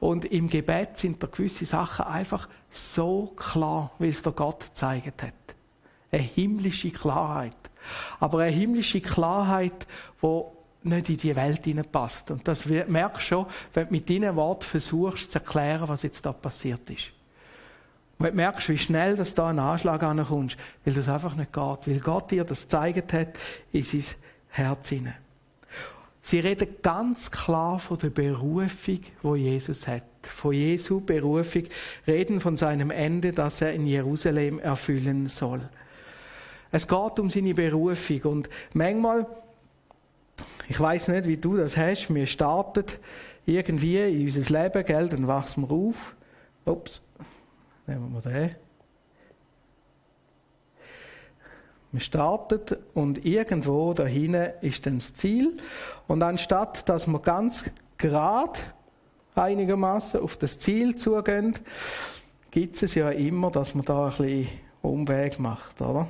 und 0.00 0.24
im 0.26 0.48
Gebet 0.48 0.98
sind 0.98 1.22
da 1.22 1.26
gewisse 1.26 1.64
Sachen 1.64 2.06
einfach 2.06 2.48
so 2.70 3.32
klar, 3.36 3.90
wie 3.98 4.08
es 4.08 4.22
der 4.22 4.32
Gott 4.32 4.60
gezeigt 4.60 5.22
hat. 5.22 5.32
Eine 6.10 6.22
himmlische 6.22 6.90
Klarheit. 6.90 7.56
Aber 8.20 8.40
eine 8.40 8.52
himmlische 8.52 9.00
Klarheit, 9.00 9.86
wo 10.20 10.52
nicht 10.82 11.08
in 11.08 11.16
die 11.16 11.36
Welt 11.36 11.64
hineinpasst. 11.64 12.30
Und 12.30 12.46
das 12.46 12.64
merkst 12.66 13.22
du 13.22 13.26
schon, 13.26 13.46
wenn 13.74 13.88
du 13.88 13.92
mit 13.92 14.08
deinen 14.08 14.36
Worten 14.36 14.64
versuchst 14.64 15.32
zu 15.32 15.38
erklären, 15.38 15.88
was 15.88 16.02
jetzt 16.02 16.24
da 16.24 16.32
passiert 16.32 16.88
ist. 16.90 17.15
Und 18.18 18.26
du 18.26 18.32
merkst, 18.32 18.68
wie 18.68 18.78
schnell 18.78 19.16
dass 19.16 19.34
da 19.34 19.48
ein 19.48 19.58
Anschlag 19.58 20.02
ankommst, 20.02 20.56
weil 20.84 20.94
das 20.94 21.08
einfach 21.08 21.34
nicht 21.34 21.52
geht, 21.52 21.86
weil 21.86 22.00
Gott 22.00 22.30
dir 22.30 22.44
das 22.44 22.62
gezeigt 22.62 23.12
hat 23.12 23.28
in 23.72 23.82
sein 23.82 24.04
Herz 24.48 24.88
hinein. 24.88 25.16
Sie 26.22 26.40
reden 26.40 26.68
ganz 26.82 27.30
klar 27.30 27.78
von 27.78 27.98
der 27.98 28.10
Berufung, 28.10 29.00
wo 29.22 29.36
Jesus 29.36 29.86
hat. 29.86 30.02
von 30.26 30.52
Jesu 30.52 31.00
Berufung, 31.00 31.64
reden 32.06 32.40
von 32.40 32.56
seinem 32.56 32.90
Ende, 32.90 33.32
das 33.32 33.60
er 33.60 33.72
in 33.72 33.86
Jerusalem 33.86 34.58
erfüllen 34.58 35.28
soll. 35.28 35.68
Es 36.72 36.88
geht 36.88 37.18
um 37.18 37.30
seine 37.30 37.54
Berufung 37.54 38.22
und 38.22 38.50
manchmal, 38.72 39.26
ich 40.68 40.78
weiß 40.78 41.08
nicht, 41.08 41.26
wie 41.26 41.36
du 41.36 41.56
das 41.56 41.76
hast, 41.76 42.12
wir 42.12 42.26
starten 42.26 42.84
irgendwie 43.46 43.98
in 43.98 44.24
unser 44.24 44.62
Leben, 44.62 44.84
gell, 44.84 45.08
dann 45.08 45.28
wachsen 45.28 45.68
wir 45.68 45.70
auf. 45.70 46.16
Ups, 46.64 47.00
nehmen 47.86 48.12
wir 48.12 48.20
den. 48.20 48.56
Man 51.92 52.00
startet 52.00 52.78
und 52.94 53.24
irgendwo 53.24 53.94
da 53.94 54.04
hinten 54.04 54.52
ist 54.60 54.86
dann 54.86 54.96
das 54.96 55.14
Ziel. 55.14 55.56
Und 56.06 56.22
anstatt, 56.22 56.88
dass 56.88 57.06
man 57.06 57.22
ganz 57.22 57.64
gerade 57.96 58.60
einigermaßen 59.34 60.20
auf 60.20 60.36
das 60.36 60.58
Ziel 60.58 60.96
zugehen, 60.96 61.54
gibt 62.50 62.82
es 62.82 62.94
ja 62.94 63.10
immer, 63.10 63.50
dass 63.50 63.74
man 63.74 63.84
da 63.84 64.06
ein 64.06 64.16
bisschen 64.16 64.48
Umweg 64.82 65.38
macht, 65.38 65.80
oder? 65.80 66.08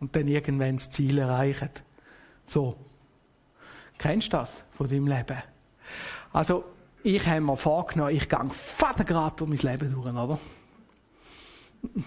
Und 0.00 0.16
dann 0.16 0.26
irgendwann 0.26 0.76
das 0.76 0.90
Ziel 0.90 1.18
erreicht. 1.18 1.82
So. 2.46 2.76
Kennst 3.98 4.32
du 4.32 4.36
das 4.38 4.64
von 4.72 4.88
deinem 4.88 5.06
Leben? 5.06 5.38
Also, 6.32 6.64
ich 7.02 7.26
habe 7.26 7.40
mir 7.40 7.56
vorgenommen, 7.56 8.14
ich 8.14 8.28
gehe 8.28 8.38
gerade 8.38 9.36
durch 9.36 9.48
mein 9.48 9.58
Leben 9.58 9.92
durch, 9.92 10.06
oder? 10.06 10.38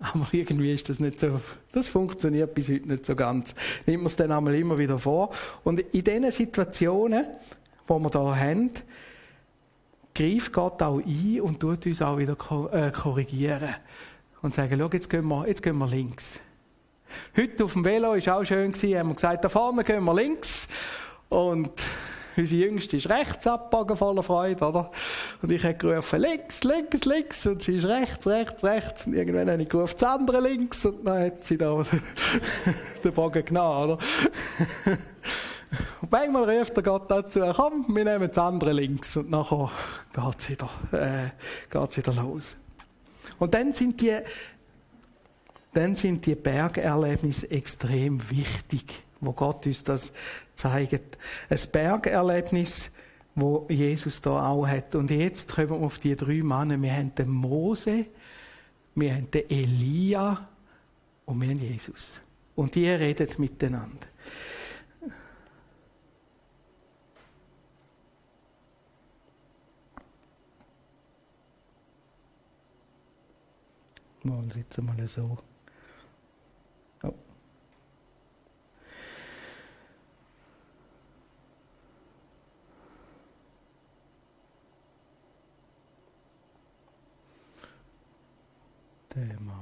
Aber 0.00 0.26
irgendwie 0.32 0.72
ist 0.72 0.88
das 0.88 0.98
nicht 0.98 1.20
so, 1.20 1.40
das 1.70 1.86
funktioniert 1.86 2.54
bis 2.54 2.68
heute 2.68 2.88
nicht 2.88 3.06
so 3.06 3.14
ganz. 3.14 3.54
Nimmt 3.86 4.02
man 4.02 4.06
es 4.06 4.16
dann 4.16 4.32
einmal 4.32 4.54
immer 4.56 4.76
wieder 4.76 4.98
vor. 4.98 5.30
Und 5.62 5.78
in 5.78 6.02
diesen 6.02 6.30
Situationen, 6.30 7.24
wo 7.86 8.00
wir 8.00 8.10
da 8.10 8.36
haben, 8.36 8.70
greift 10.12 10.52
Gott 10.52 10.82
auch 10.82 11.00
ein 11.00 11.40
und 11.40 11.60
tut 11.60 11.86
uns 11.86 12.02
auch 12.02 12.18
wieder 12.18 12.36
äh, 12.72 12.90
korrigieren. 12.90 13.76
Und 14.42 14.54
sagen, 14.54 14.76
schau, 14.76 14.90
jetzt 14.92 15.08
gehen 15.08 15.26
wir, 15.28 15.46
jetzt 15.46 15.62
gehen 15.62 15.78
wir 15.78 15.86
links. 15.86 16.40
Heute 17.36 17.64
auf 17.64 17.74
dem 17.74 17.84
Velo 17.84 18.08
war 18.08 18.36
auch 18.36 18.44
schön, 18.44 18.72
haben 18.72 19.08
wir 19.08 19.14
gesagt, 19.14 19.44
da 19.44 19.48
vorne 19.48 19.84
gehen 19.84 20.02
wir 20.02 20.14
links. 20.14 20.66
Und 21.28 21.70
Unsere 22.36 22.62
Jüngste 22.62 22.96
ist 22.96 23.08
rechts 23.08 23.46
abgebogen, 23.46 23.96
voller 23.96 24.22
Freude, 24.22 24.64
oder? 24.64 24.90
Und 25.42 25.52
ich 25.52 25.62
habe 25.64 25.74
gerufen, 25.74 26.20
links, 26.20 26.64
links, 26.64 27.04
links. 27.04 27.46
Und 27.46 27.62
sie 27.62 27.76
ist 27.76 27.86
rechts, 27.86 28.26
rechts, 28.26 28.64
rechts. 28.64 29.06
Und 29.06 29.14
irgendwann 29.14 29.50
habe 29.50 29.62
ich 29.62 29.68
gerufen, 29.68 29.94
das 29.98 30.08
andere 30.08 30.40
links. 30.40 30.84
Und 30.86 31.04
dann 31.06 31.24
hat 31.24 31.44
sie 31.44 31.58
da 31.58 31.82
den 33.04 33.12
Bogen 33.12 33.44
genommen, 33.44 33.84
oder? 33.84 33.98
Und 36.00 36.10
manchmal 36.10 36.58
ruft 36.58 36.76
der 36.76 36.82
Gott 36.82 37.10
dazu, 37.10 37.40
komm, 37.54 37.86
wir 37.88 38.04
nehmen 38.04 38.28
das 38.28 38.38
andere 38.38 38.72
links. 38.72 39.16
Und 39.16 39.30
nachher 39.30 39.70
geht 40.12 40.38
es 40.38 40.50
wieder, 40.50 40.70
äh, 40.92 41.30
geht's 41.70 41.96
wieder 41.96 42.12
los. 42.14 42.56
Und 43.38 43.54
dann 43.54 43.72
sind 43.72 44.00
die, 44.00 44.18
dann 45.72 45.94
sind 45.94 46.24
die 46.26 46.34
Bergerlebnisse 46.34 47.50
extrem 47.50 48.30
wichtig 48.30 49.04
wo 49.22 49.32
Gott 49.32 49.64
uns 49.66 49.84
das 49.84 50.12
zeigt. 50.62 51.18
Ein 51.48 51.58
Bergerlebnis, 51.70 52.90
wo 53.34 53.66
Jesus 53.68 54.20
da 54.20 54.48
auch 54.48 54.66
hat. 54.66 54.94
Und 54.94 55.10
jetzt 55.10 55.54
kommen 55.54 55.70
wir 55.70 55.76
auf 55.76 55.98
die 55.98 56.16
drei 56.16 56.42
Männer. 56.42 56.80
Wir 56.80 56.92
haben 56.92 57.14
den 57.14 57.30
Mose, 57.30 58.06
wir 58.94 59.14
haben 59.14 59.30
den 59.30 59.50
Elia 59.50 60.48
und 61.24 61.40
wir 61.40 61.48
haben 61.48 61.60
Jesus. 61.60 62.20
Und 62.54 62.74
die 62.74 62.88
reden 62.88 63.28
miteinander. 63.38 64.06
Machen 74.24 74.52
wir 74.54 74.62
jetzt 74.62 74.80
mal 74.80 75.08
so. 75.08 75.38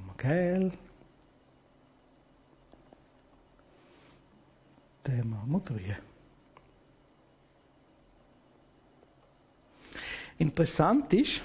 Machen 0.01 0.13
wir 0.17 0.29
gel. 0.29 0.73
Den 5.07 5.31
machen 5.31 5.51
wir 5.51 5.61
grün. 5.61 5.97
Interessant 10.39 11.13
ist, 11.13 11.43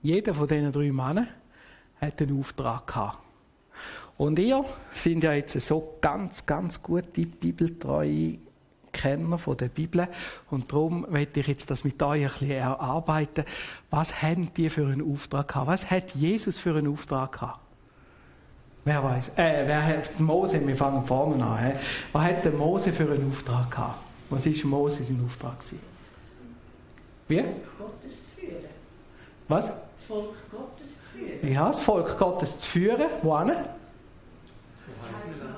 jeder 0.00 0.32
von 0.32 0.48
diesen 0.48 0.72
drei 0.72 0.92
Männern 0.92 1.28
hat 2.00 2.22
einen 2.22 2.38
Auftrag 2.38 2.86
gehabt. 2.86 3.18
Und 4.16 4.38
ihr 4.38 4.64
sind 4.92 5.24
ja 5.24 5.32
jetzt 5.32 5.60
so 5.60 5.98
ganz, 6.00 6.46
ganz 6.46 6.82
gute 6.82 7.26
bibeltreue 7.26 8.38
Kenner 8.94 9.36
von 9.36 9.58
der 9.58 9.68
Bibel. 9.68 10.08
Und 10.50 10.72
darum 10.72 11.06
möchte 11.10 11.40
ich 11.40 11.48
jetzt 11.48 11.70
das 11.70 11.84
mit 11.84 12.02
euch 12.02 12.22
ein 12.22 12.30
bisschen 12.30 12.50
erarbeiten. 12.52 13.44
Was 13.90 14.22
haben 14.22 14.54
die 14.56 14.70
für 14.70 14.86
einen 14.86 15.12
Auftrag 15.12 15.48
gehabt? 15.48 15.66
Was 15.66 15.90
hat 15.90 16.12
Jesus 16.12 16.58
für 16.58 16.74
einen 16.74 16.90
Auftrag 16.90 17.32
gehabt? 17.32 17.58
Wer 18.86 19.02
weiß? 19.02 19.32
Äh, 19.36 19.66
wer 19.66 19.86
hat 19.86 20.20
Mose? 20.20 20.66
Wir 20.66 20.76
fangen 20.76 21.04
vorne 21.04 21.42
an. 21.44 21.58
He? 21.58 21.72
Was 22.12 22.22
hat 22.24 22.44
der 22.44 22.52
Mose 22.52 22.92
für 22.92 23.04
einen 23.04 23.30
Auftrag 23.30 23.70
gehabt? 23.70 23.98
Was 24.30 24.46
ist 24.46 24.64
Mose 24.64 25.04
sein 25.04 25.22
Auftrag 25.24 25.58
gewesen? 25.58 25.80
Wie? 27.28 27.36
Gottes 27.36 28.34
zu 28.34 28.40
führen. 28.40 28.64
Was? 29.48 29.66
Das 29.66 30.04
Volk 30.06 30.34
Gottes 30.50 30.88
zu 31.00 31.18
führen. 31.18 31.52
Ja, 31.52 31.66
das 31.68 31.80
Volk 31.80 32.18
Gottes 32.18 32.60
zu 32.60 32.68
führen. 32.68 33.06
Wohin? 33.22 33.52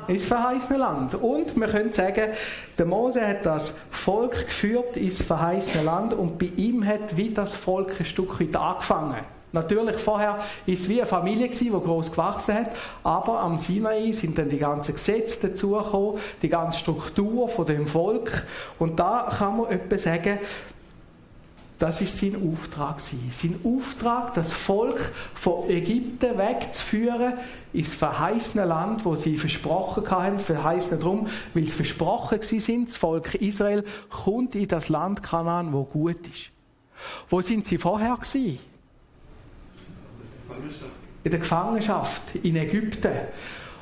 Ins 0.09 0.25
verheißene 0.25 0.79
Land. 0.79 1.15
Und 1.15 1.59
wir 1.59 1.69
können 1.69 1.93
sagen, 1.93 2.29
der 2.79 2.87
Mose 2.87 3.27
hat 3.27 3.45
das 3.45 3.77
Volk 3.91 4.47
geführt 4.47 4.97
ins 4.97 5.23
verheißene 5.23 5.85
Land 5.85 6.15
und 6.15 6.39
bei 6.39 6.51
ihm 6.57 6.87
hat 6.87 7.17
wie 7.17 7.31
das 7.31 7.55
Volk 7.55 7.93
ein 7.99 8.05
Stück 8.05 8.41
weit 8.41 8.55
angefangen. 8.57 9.25
Natürlich 9.53 9.97
vorher 9.97 10.39
ist 10.67 10.83
es 10.83 10.89
wie 10.89 11.01
eine 11.01 11.07
Familie 11.07 11.49
gewesen, 11.49 11.73
die 11.73 11.87
groß 11.87 12.11
gewachsen 12.11 12.57
hat, 12.57 12.67
aber 13.03 13.41
am 13.41 13.57
Sinai 13.57 14.13
sind 14.13 14.37
dann 14.37 14.51
die 14.51 14.59
ganzen 14.59 14.95
Gesetze 14.95 15.49
dazugekommen, 15.49 16.21
die 16.43 16.49
ganze 16.49 16.81
Struktur 16.81 17.49
von 17.49 17.65
dem 17.65 17.87
Volk 17.87 18.43
und 18.79 18.99
da 18.99 19.33
kann 19.39 19.57
man 19.57 19.71
etwa 19.71 19.97
sagen, 19.97 20.39
das 21.79 22.01
ist 22.01 22.17
sein 22.17 22.35
Auftrag. 22.37 23.01
Sein 23.01 23.61
Auftrag, 23.63 24.33
das 24.35 24.53
Volk 24.53 25.13
von 25.35 25.69
Ägypten 25.69 26.39
wegzuführen 26.39 27.35
ins 27.73 27.93
verheißene 27.93 28.65
Land, 28.65 29.05
wo 29.05 29.15
sie 29.15 29.37
versprochen 29.37 30.11
haben, 30.11 30.39
verheißen 30.39 30.99
darum, 30.99 31.29
weil 31.53 31.65
sie 31.65 31.71
versprochen 31.71 32.41
sind, 32.41 32.89
das 32.89 32.97
Volk 32.97 33.35
Israel 33.35 33.85
kommt 34.09 34.55
in 34.55 34.69
das 34.69 34.89
Land 34.89 35.23
Kanaan, 35.23 35.73
wo 35.75 35.85
gut 35.85 36.27
ist. 36.29 36.51
Wo 37.29 37.43
sind 37.43 37.67
sie 37.67 37.77
vorher 37.77 38.17
gewesen? 38.17 38.59
In 41.25 41.31
der 41.31 41.41
Gefangenschaft 41.41 42.23
in 42.43 42.57
Ägypten. 42.57 43.13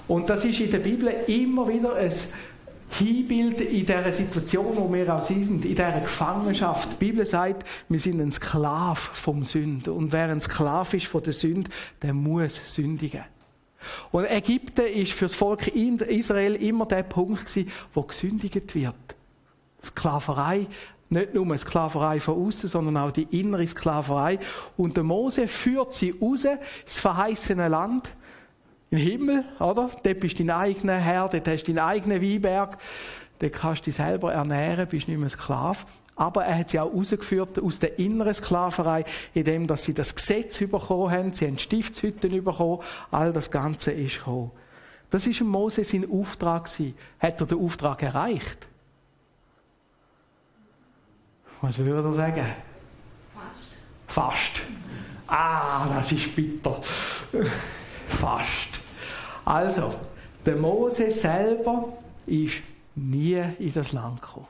Und 0.08 0.28
das 0.28 0.44
ist 0.44 0.58
in 0.58 0.70
der 0.72 0.78
Bibel 0.78 1.14
immer 1.28 1.68
wieder 1.68 1.94
ein 1.94 2.12
Hinbild 2.98 3.60
in 3.60 3.86
dieser 3.86 4.12
Situation, 4.12 4.76
wo 4.76 4.92
wir 4.92 5.14
auch 5.14 5.22
sind, 5.22 5.64
in 5.64 5.74
dieser 5.74 6.00
Gefangenschaft. 6.00 6.92
Die 6.92 7.04
Bibel 7.04 7.26
sagt, 7.26 7.64
wir 7.88 8.00
sind 8.00 8.20
ein 8.20 8.32
Sklav 8.32 8.98
vom 8.98 9.44
Sünd. 9.44 9.88
Und 9.88 10.12
wer 10.12 10.28
ein 10.28 10.40
Sklav 10.40 10.94
ist 10.94 11.06
von 11.06 11.22
der 11.22 11.32
Sünde, 11.32 11.70
der 12.02 12.14
muss 12.14 12.60
sündigen. 12.66 13.24
Und 14.12 14.24
Ägypten 14.30 14.86
ist 14.86 15.12
für 15.12 15.26
das 15.26 15.34
Volk 15.34 15.68
Israel 15.68 16.54
immer 16.54 16.86
der 16.86 17.02
Punkt 17.02 17.46
gewesen, 17.46 17.70
wo 17.92 18.02
gesündigt 18.02 18.74
wird. 18.74 18.94
Sklaverei, 19.84 20.66
nicht 21.10 21.34
nur 21.34 21.44
eine 21.44 21.58
Sklaverei 21.58 22.20
von 22.20 22.46
außen, 22.46 22.68
sondern 22.68 22.96
auch 22.96 23.10
die 23.10 23.28
innere 23.38 23.66
Sklaverei. 23.66 24.38
Und 24.76 24.96
der 24.96 25.04
Mose 25.04 25.48
führt 25.48 25.92
sie 25.92 26.14
raus 26.20 26.44
ins 26.44 26.98
verheißene 26.98 27.68
Land 27.68 28.10
im 28.94 29.00
Himmel, 29.00 29.44
oder? 29.58 29.90
Dort 30.02 30.20
bist 30.20 30.38
du 30.38 30.44
dein 30.44 30.56
eigener 30.56 30.96
Herr, 30.96 31.28
dort 31.28 31.48
hast 31.48 31.64
du 31.64 31.72
deinen 31.72 31.84
eigenen 31.84 32.22
Weinberg, 32.22 32.78
dort 33.40 33.52
kannst 33.52 33.82
du 33.82 33.84
dich 33.86 33.96
selber 33.96 34.32
ernähren, 34.32 34.86
bist 34.86 35.08
nicht 35.08 35.18
mehr 35.18 35.28
Sklav. 35.28 35.84
Aber 36.16 36.44
er 36.44 36.56
hat 36.58 36.68
sie 36.68 36.78
auch 36.78 36.94
rausgeführt 36.94 37.58
aus 37.58 37.80
der 37.80 37.98
inneren 37.98 38.32
Sklaverei, 38.32 39.04
indem 39.34 39.66
dass 39.66 39.82
sie 39.82 39.94
das 39.94 40.14
Gesetz 40.14 40.58
bekommen 40.58 41.10
haben, 41.10 41.34
sie 41.34 41.46
haben 41.46 41.58
Stiftshütten 41.58 42.44
bekommen, 42.44 42.82
all 43.10 43.32
das 43.32 43.50
Ganze 43.50 43.90
ist 43.90 44.18
gekommen. 44.18 44.52
Das 45.10 45.26
ist 45.26 45.40
Mose 45.40 45.82
sein 45.82 46.08
Auftrag 46.08 46.64
gewesen. 46.64 46.94
Hat 47.18 47.40
er 47.40 47.46
den 47.46 47.58
Auftrag 47.58 48.00
erreicht? 48.00 48.68
Was 51.60 51.78
würde 51.78 52.08
er 52.08 52.12
sagen? 52.12 52.46
Fast. 53.32 53.72
Fast. 54.06 54.62
Ah, 55.26 55.88
das 55.88 56.12
ist 56.12 56.34
bitter. 56.36 56.80
Fast. 58.08 58.73
Also, 59.44 59.94
der 60.44 60.56
Mose 60.56 61.10
selber 61.10 61.92
ist 62.26 62.54
nie 62.94 63.42
in 63.58 63.72
das 63.72 63.92
Land 63.92 64.22
gekommen. 64.22 64.46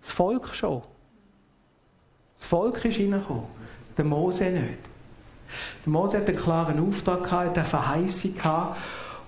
Das 0.00 0.10
Volk 0.10 0.54
schon. 0.54 0.82
Das 2.36 2.46
Volk 2.46 2.84
ist 2.84 2.98
reingekommen, 2.98 3.44
der 3.96 4.04
Mose 4.04 4.44
nicht. 4.44 4.78
Der 5.84 5.92
Mose 5.92 6.18
hat 6.18 6.28
einen 6.28 6.36
klaren 6.36 6.88
Auftrag 6.88 7.24
gehabt, 7.24 7.58
eine 7.58 7.66
Verheißung 7.66 8.34
gehabt. 8.34 8.78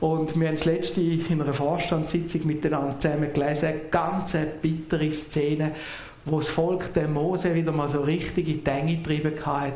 Und 0.00 0.38
wir 0.38 0.48
haben 0.48 0.56
das 0.56 0.64
letzte 0.64 1.00
in 1.02 1.42
einer 1.42 1.52
Vorstandssitzung 1.52 2.46
miteinander 2.46 2.98
zusammen 2.98 3.32
gelesen, 3.32 3.66
eine 3.66 3.80
ganz 3.90 4.36
bittere 4.62 5.10
Szene, 5.12 5.72
wo 6.24 6.38
das 6.38 6.48
Volk 6.48 6.92
den 6.94 7.12
Mose 7.12 7.54
wieder 7.54 7.72
mal 7.72 7.88
so 7.88 8.02
richtig 8.02 8.48
in 8.48 8.64
die 8.64 8.70
Enge 8.70 8.96
getrieben 8.96 9.34
hat. 9.44 9.72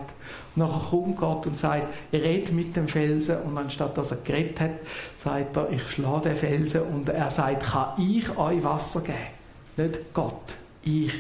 Und 0.54 0.62
nachher 0.62 0.90
kommt 0.90 1.16
Gott 1.16 1.46
und 1.46 1.58
sagt, 1.58 1.86
red 2.12 2.52
mit 2.52 2.76
dem 2.76 2.86
Felsen. 2.86 3.38
Und 3.42 3.56
anstatt 3.56 3.96
dass 3.96 4.10
er 4.10 4.18
geredet 4.18 4.60
hat, 4.60 4.70
sagt 5.16 5.56
er, 5.56 5.70
ich 5.70 5.82
schlage 5.90 6.28
den 6.28 6.36
Felsen. 6.36 6.82
Und 6.82 7.08
er 7.08 7.30
sagt, 7.30 7.64
kann 7.64 8.00
ich 8.00 8.36
euch 8.36 8.62
Wasser 8.62 9.00
geben? 9.00 9.18
Nicht 9.76 10.12
Gott, 10.12 10.54
ich. 10.82 11.12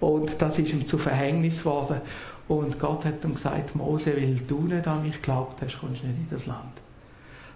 Und 0.00 0.40
das 0.40 0.58
ist 0.58 0.72
ihm 0.72 0.86
zu 0.86 0.98
Verhängnis 0.98 1.58
geworden. 1.60 2.00
Und 2.48 2.80
Gott 2.80 3.04
hat 3.04 3.24
ihm 3.24 3.34
gesagt, 3.34 3.76
Mose, 3.76 4.16
weil 4.16 4.36
du 4.48 4.62
nicht 4.62 4.86
an 4.88 5.02
mich 5.06 5.22
glaubt 5.22 5.62
hast, 5.62 5.78
kommst 5.78 6.02
du 6.02 6.06
nicht 6.06 6.18
in 6.18 6.28
das 6.30 6.46
Land. 6.46 6.72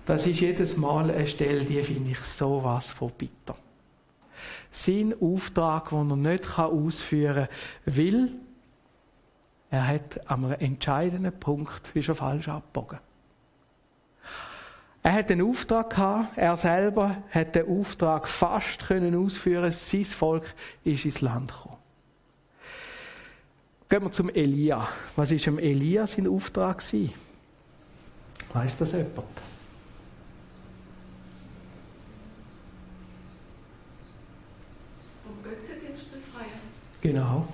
Das 0.07 0.27
ist 0.27 0.41
jedes 0.41 0.77
Mal 0.77 1.11
eine 1.11 1.27
Stelle, 1.27 1.65
die 1.65 1.83
finde 1.83 2.13
ich 2.13 2.21
so 2.21 2.61
was 2.63 2.87
von 2.87 3.11
bitter. 3.11 3.57
Sein 4.79 5.15
Auftrag, 5.19 5.89
den 5.89 6.11
er 6.11 6.17
nicht 6.17 6.59
ausführen 6.59 7.49
kann, 7.87 7.97
weil 7.97 8.29
er 9.71 9.87
hat 9.87 10.31
am 10.31 10.53
entscheidenden 10.53 11.33
Punkt 11.33 11.95
ist 11.95 12.09
er 12.09 12.15
falsch 12.15 12.49
abgebogen. 12.49 12.99
Er 15.03 15.13
hat 15.13 15.31
einen 15.31 15.49
Auftrag 15.49 15.91
gehabt, 15.91 16.37
er 16.37 16.57
selber 16.59 17.17
hat 17.31 17.55
den 17.55 17.69
Auftrag 17.69 18.29
fast 18.29 18.87
können 18.87 19.15
ausführen, 19.15 19.73
sein 19.73 20.05
Volk 20.05 20.55
ist 20.85 21.05
ins 21.07 21.23
Land 21.23 21.53
gekommen. 21.53 21.77
Gehen 23.89 24.03
wir 24.03 24.13
zum 24.13 24.29
Elia. 24.29 24.89
Was 25.15 25.31
ist 25.31 25.47
dem 25.47 25.59
Elia 25.59 26.07
sein 26.07 26.29
Auftrag? 26.29 26.83
Weiss 28.53 28.77
das 28.77 28.93
jemand? 28.93 29.15
Vom 35.25 35.43
Götzendienst 35.45 36.13
befreien. 36.13 36.47
Genau. 37.07 37.47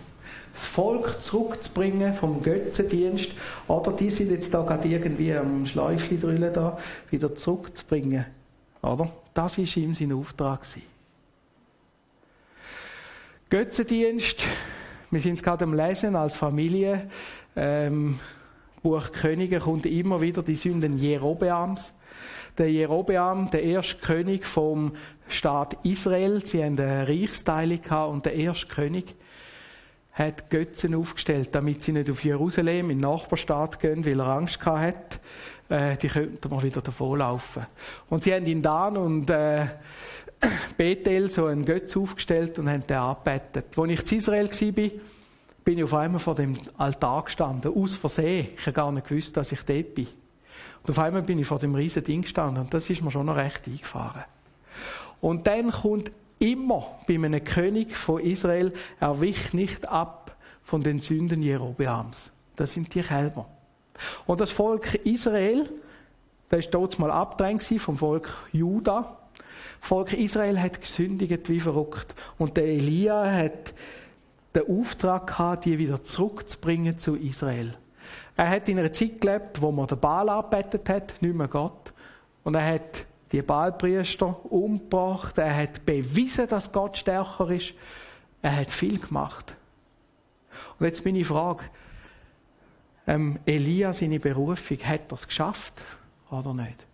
Das 0.54 0.64
Volk 0.64 1.22
zurückzubringen 1.22 2.14
vom 2.14 2.42
Götzendienst. 2.42 3.32
Oder 3.68 3.92
die 3.92 4.08
sind 4.08 4.30
jetzt 4.30 4.54
da 4.54 4.62
gerade 4.62 4.88
irgendwie 4.88 5.34
am 5.34 5.66
Schläufchen 5.66 6.18
drüllen 6.18 6.54
da, 6.54 6.78
wieder 7.10 7.34
zurückzubringen. 7.34 8.24
Oder? 8.80 9.12
Das 9.34 9.58
war 9.58 9.76
ihm 9.76 9.94
sein 9.94 10.12
Auftrag. 10.12 10.66
Götzendienst 13.50 14.46
wir 15.10 15.20
sind 15.20 15.34
es 15.34 15.42
gerade 15.42 15.64
am 15.64 15.74
Lesen 15.74 16.16
als 16.16 16.34
Familie. 16.34 17.06
Ähm, 17.54 18.18
Buch 18.82 19.12
Könige 19.12 19.60
kommt 19.60 19.84
immer 19.84 20.22
wieder 20.22 20.42
die 20.42 20.54
Sünden 20.54 20.96
Jerobeams. 20.96 21.92
Der 22.56 22.72
Jerobeam, 22.72 23.50
der 23.50 23.62
erste 23.62 23.96
König 23.96 24.46
vom 24.46 24.92
Staat 25.28 25.76
Israel, 25.82 26.40
sie 26.46 26.64
haben 26.64 26.78
eine 26.78 27.06
Reichsteilung 27.06 27.80
und 28.10 28.24
der 28.24 28.34
erste 28.34 28.68
König 28.68 29.14
hat 30.12 30.50
Götzen 30.50 30.94
aufgestellt, 30.94 31.50
damit 31.52 31.82
sie 31.82 31.92
nicht 31.92 32.10
auf 32.10 32.22
Jerusalem, 32.22 32.90
in 32.90 32.98
den 32.98 33.08
Nachbarstaat 33.08 33.80
gehen, 33.80 34.04
weil 34.04 34.20
er 34.20 34.26
Angst 34.26 34.60
gehabt 34.60 34.80
hat. 34.80 35.20
Äh, 35.68 35.96
die 35.96 36.08
könnten 36.08 36.50
mal 36.50 36.62
wieder 36.62 36.82
davonlaufen. 36.82 37.66
Und 38.10 38.22
sie 38.22 38.34
haben 38.34 38.44
in 38.44 38.60
Dan 38.60 38.96
und 38.98 39.30
äh, 39.30 39.66
Bethel 40.76 41.30
so 41.30 41.46
einen 41.46 41.64
Götz 41.64 41.96
aufgestellt 41.96 42.58
und 42.58 42.68
haben 42.68 42.86
den 42.86 42.98
angebetet. 42.98 43.66
Als 43.76 43.90
ich 43.90 44.12
in 44.12 44.18
Israel 44.18 44.50
war, 44.50 44.90
bin 45.64 45.78
ich 45.78 45.84
auf 45.84 45.94
einmal 45.94 46.20
vor 46.20 46.34
dem 46.34 46.58
Altar 46.76 47.24
gestanden, 47.24 47.72
aus 47.74 47.96
Versehen. 47.96 48.48
Ich 48.56 48.66
habe 48.66 48.72
gar 48.72 48.92
nicht 48.92 49.06
gewusst, 49.06 49.36
dass 49.36 49.52
ich 49.52 49.62
dort 49.62 49.94
bin. 49.94 50.08
Und 50.82 50.90
auf 50.90 50.98
einmal 50.98 51.22
bin 51.22 51.38
ich 51.38 51.46
vor 51.46 51.58
dem 51.58 51.74
riesen 51.74 52.02
Ding 52.04 52.22
gestanden 52.22 52.64
und 52.64 52.74
das 52.74 52.90
ist 52.90 53.02
mir 53.02 53.10
schon 53.10 53.26
noch 53.26 53.36
recht 53.36 53.66
eingefahren. 53.66 54.24
Und 55.20 55.46
dann 55.46 55.70
kommt 55.70 56.10
immer 56.42 56.98
bei 57.06 57.14
einem 57.14 57.42
König 57.42 57.96
von 57.96 58.20
Israel, 58.20 58.72
er 59.00 59.20
wich 59.20 59.52
nicht 59.52 59.88
ab 59.88 60.36
von 60.64 60.82
den 60.82 60.98
Sünden 60.98 61.42
Jerobeams. 61.42 62.30
Das 62.56 62.72
sind 62.72 62.94
die 62.94 63.02
Kälber. 63.02 63.46
Und 64.26 64.40
das 64.40 64.50
Volk 64.50 64.94
Israel, 65.06 65.70
das 66.48 66.64
war 66.66 66.70
dort 66.72 66.98
mal 66.98 67.10
abgedrängt 67.10 67.62
vom 67.62 67.96
Volk 67.96 68.28
Juda, 68.52 69.18
Volk 69.80 70.12
Israel 70.12 70.60
hat 70.60 70.80
gesündigt 70.80 71.48
wie 71.48 71.60
verrückt. 71.60 72.14
Und 72.38 72.56
der 72.56 72.66
Elia 72.66 73.24
hat 73.30 73.74
den 74.54 74.68
Auftrag 74.68 75.26
gehabt, 75.26 75.64
die 75.64 75.78
wieder 75.78 76.04
zurückzubringen 76.04 76.98
zu 76.98 77.16
Israel. 77.16 77.74
Er 78.36 78.48
hat 78.48 78.68
in 78.68 78.78
einer 78.78 78.92
Zeit 78.92 79.20
gelebt, 79.20 79.60
wo 79.60 79.72
man 79.72 79.88
den 79.88 79.98
Baal 79.98 80.28
abbettet 80.28 80.88
hat, 80.88 81.20
nicht 81.20 81.34
mehr 81.34 81.48
Gott. 81.48 81.92
Und 82.44 82.54
er 82.54 82.64
hat 82.64 83.04
die 83.32 83.42
Baalpriester 83.42 84.44
umgebracht. 84.52 85.38
Er 85.38 85.56
hat 85.56 85.84
bewiesen, 85.86 86.46
dass 86.48 86.70
Gott 86.70 86.98
stärker 86.98 87.50
ist. 87.50 87.74
Er 88.42 88.56
hat 88.56 88.70
viel 88.70 88.98
gemacht. 88.98 89.54
Und 90.78 90.86
jetzt 90.86 91.04
ich 91.04 91.26
frage, 91.26 91.64
ähm, 93.06 93.38
Elia, 93.46 93.92
seine 93.92 94.20
Berufung, 94.20 94.78
hat 94.78 95.10
er 95.10 95.14
es 95.14 95.26
geschafft 95.26 95.82
oder 96.30 96.54
nicht? 96.54 96.86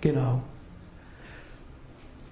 Genau. 0.00 0.42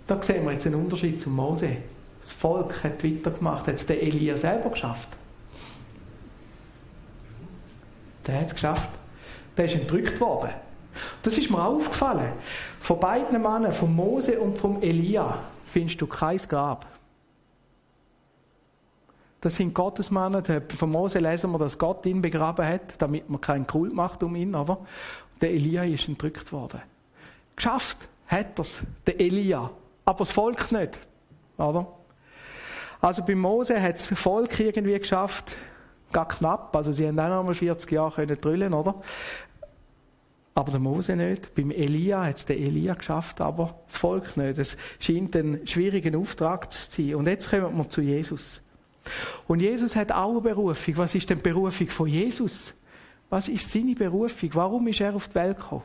Da 0.07 0.22
sehen 0.22 0.44
wir 0.44 0.52
jetzt 0.52 0.66
einen 0.66 0.76
Unterschied 0.76 1.20
zum 1.20 1.37
Mose. 1.37 1.76
Das 2.22 2.33
Volk 2.33 2.83
hat 2.83 3.04
weitergemacht, 3.04 3.66
hat 3.66 3.74
es 3.74 3.87
der 3.87 4.02
Elia 4.02 4.37
selber 4.37 4.70
geschafft. 4.70 5.09
Der 8.26 8.40
hat 8.40 8.46
es 8.46 8.54
geschafft. 8.54 8.90
Der 9.59 9.66
ist 9.66 9.75
entrückt 9.75 10.18
worden. 10.21 10.51
Das 11.23 11.37
ist 11.37 11.51
mir 11.51 11.62
aufgefallen. 11.62 12.33
Von 12.81 12.99
beiden 12.99 13.42
Männern, 13.42 13.73
von 13.73 13.94
Mose 13.94 14.40
und 14.40 14.57
vom 14.57 14.81
Elia, 14.81 15.38
findest 15.66 16.01
du 16.01 16.07
kein 16.07 16.38
Grab. 16.38 16.87
Das 19.40 19.57
sind 19.57 19.75
Gottesmänner. 19.75 20.42
Von 20.77 20.90
Mose 20.90 21.21
lesen 21.21 21.53
wir, 21.53 21.59
dass 21.59 21.79
Gott 21.79 22.05
ihn 22.07 22.23
begraben 22.23 22.66
hat, 22.66 23.01
damit 23.01 23.29
man 23.29 23.40
keinen 23.40 23.66
Kult 23.66 23.92
macht 23.92 24.23
um 24.23 24.35
ihn. 24.35 24.55
Aber 24.55 24.87
der 25.40 25.51
Elia 25.51 25.85
ist 25.85 26.09
entrückt 26.09 26.53
worden. 26.53 26.81
Geschafft 27.55 28.09
hat 28.27 28.59
er's, 28.59 28.83
der 29.07 29.21
Elia. 29.21 29.71
Aber 30.05 30.18
das 30.18 30.33
Volk 30.33 30.73
nicht. 30.73 30.99
Oder? 31.57 31.87
Also 33.01 33.23
bei 33.23 33.35
Mose 33.35 33.81
hat 33.81 33.94
das 33.94 34.09
Volk 34.09 34.59
irgendwie 34.59 34.99
geschafft, 34.99 35.55
gar 36.12 36.27
knapp. 36.27 36.75
Also 36.75 36.92
sie 36.92 37.07
haben 37.07 37.18
auch 37.21 37.29
noch 37.29 37.44
mal 37.44 37.55
40 37.55 37.90
Jahre 37.92 38.12
können 38.12 38.40
drüllen, 38.40 38.75
oder? 38.75 38.97
Aber 40.59 40.73
der 40.73 40.81
Mose 40.81 41.14
nicht. 41.14 41.55
Beim 41.55 41.71
Elia 41.71 42.25
hat 42.25 42.38
es 42.38 42.44
der 42.44 42.59
Elia 42.59 42.94
geschafft, 42.94 43.40
aber 43.40 43.79
das 43.87 43.97
Volk 43.97 44.37
nicht. 44.37 44.59
Es 44.59 44.77
scheint 44.99 45.37
einen 45.37 45.64
schwierigen 45.68 46.16
Auftrag 46.16 46.73
zu 46.73 46.90
sein. 46.90 47.14
Und 47.14 47.29
jetzt 47.29 47.49
kommen 47.49 47.77
wir 47.77 47.88
zu 47.88 48.01
Jesus. 48.01 48.61
Und 49.47 49.61
Jesus 49.61 49.94
hat 49.94 50.11
auch 50.11 50.33
eine 50.33 50.40
Berufung. 50.40 50.97
Was 50.97 51.14
ist 51.14 51.31
denn 51.31 51.38
die 51.38 51.44
Berufung 51.44 51.88
von 51.90 52.09
Jesus? 52.09 52.75
Was 53.31 53.47
ist 53.47 53.71
seine 53.71 53.94
Berufung? 53.94 54.51
Warum 54.55 54.88
ist 54.88 55.01
er 55.01 55.14
auf 55.14 55.29
die 55.29 55.37
Welt 55.37 55.59
gekommen? 55.59 55.85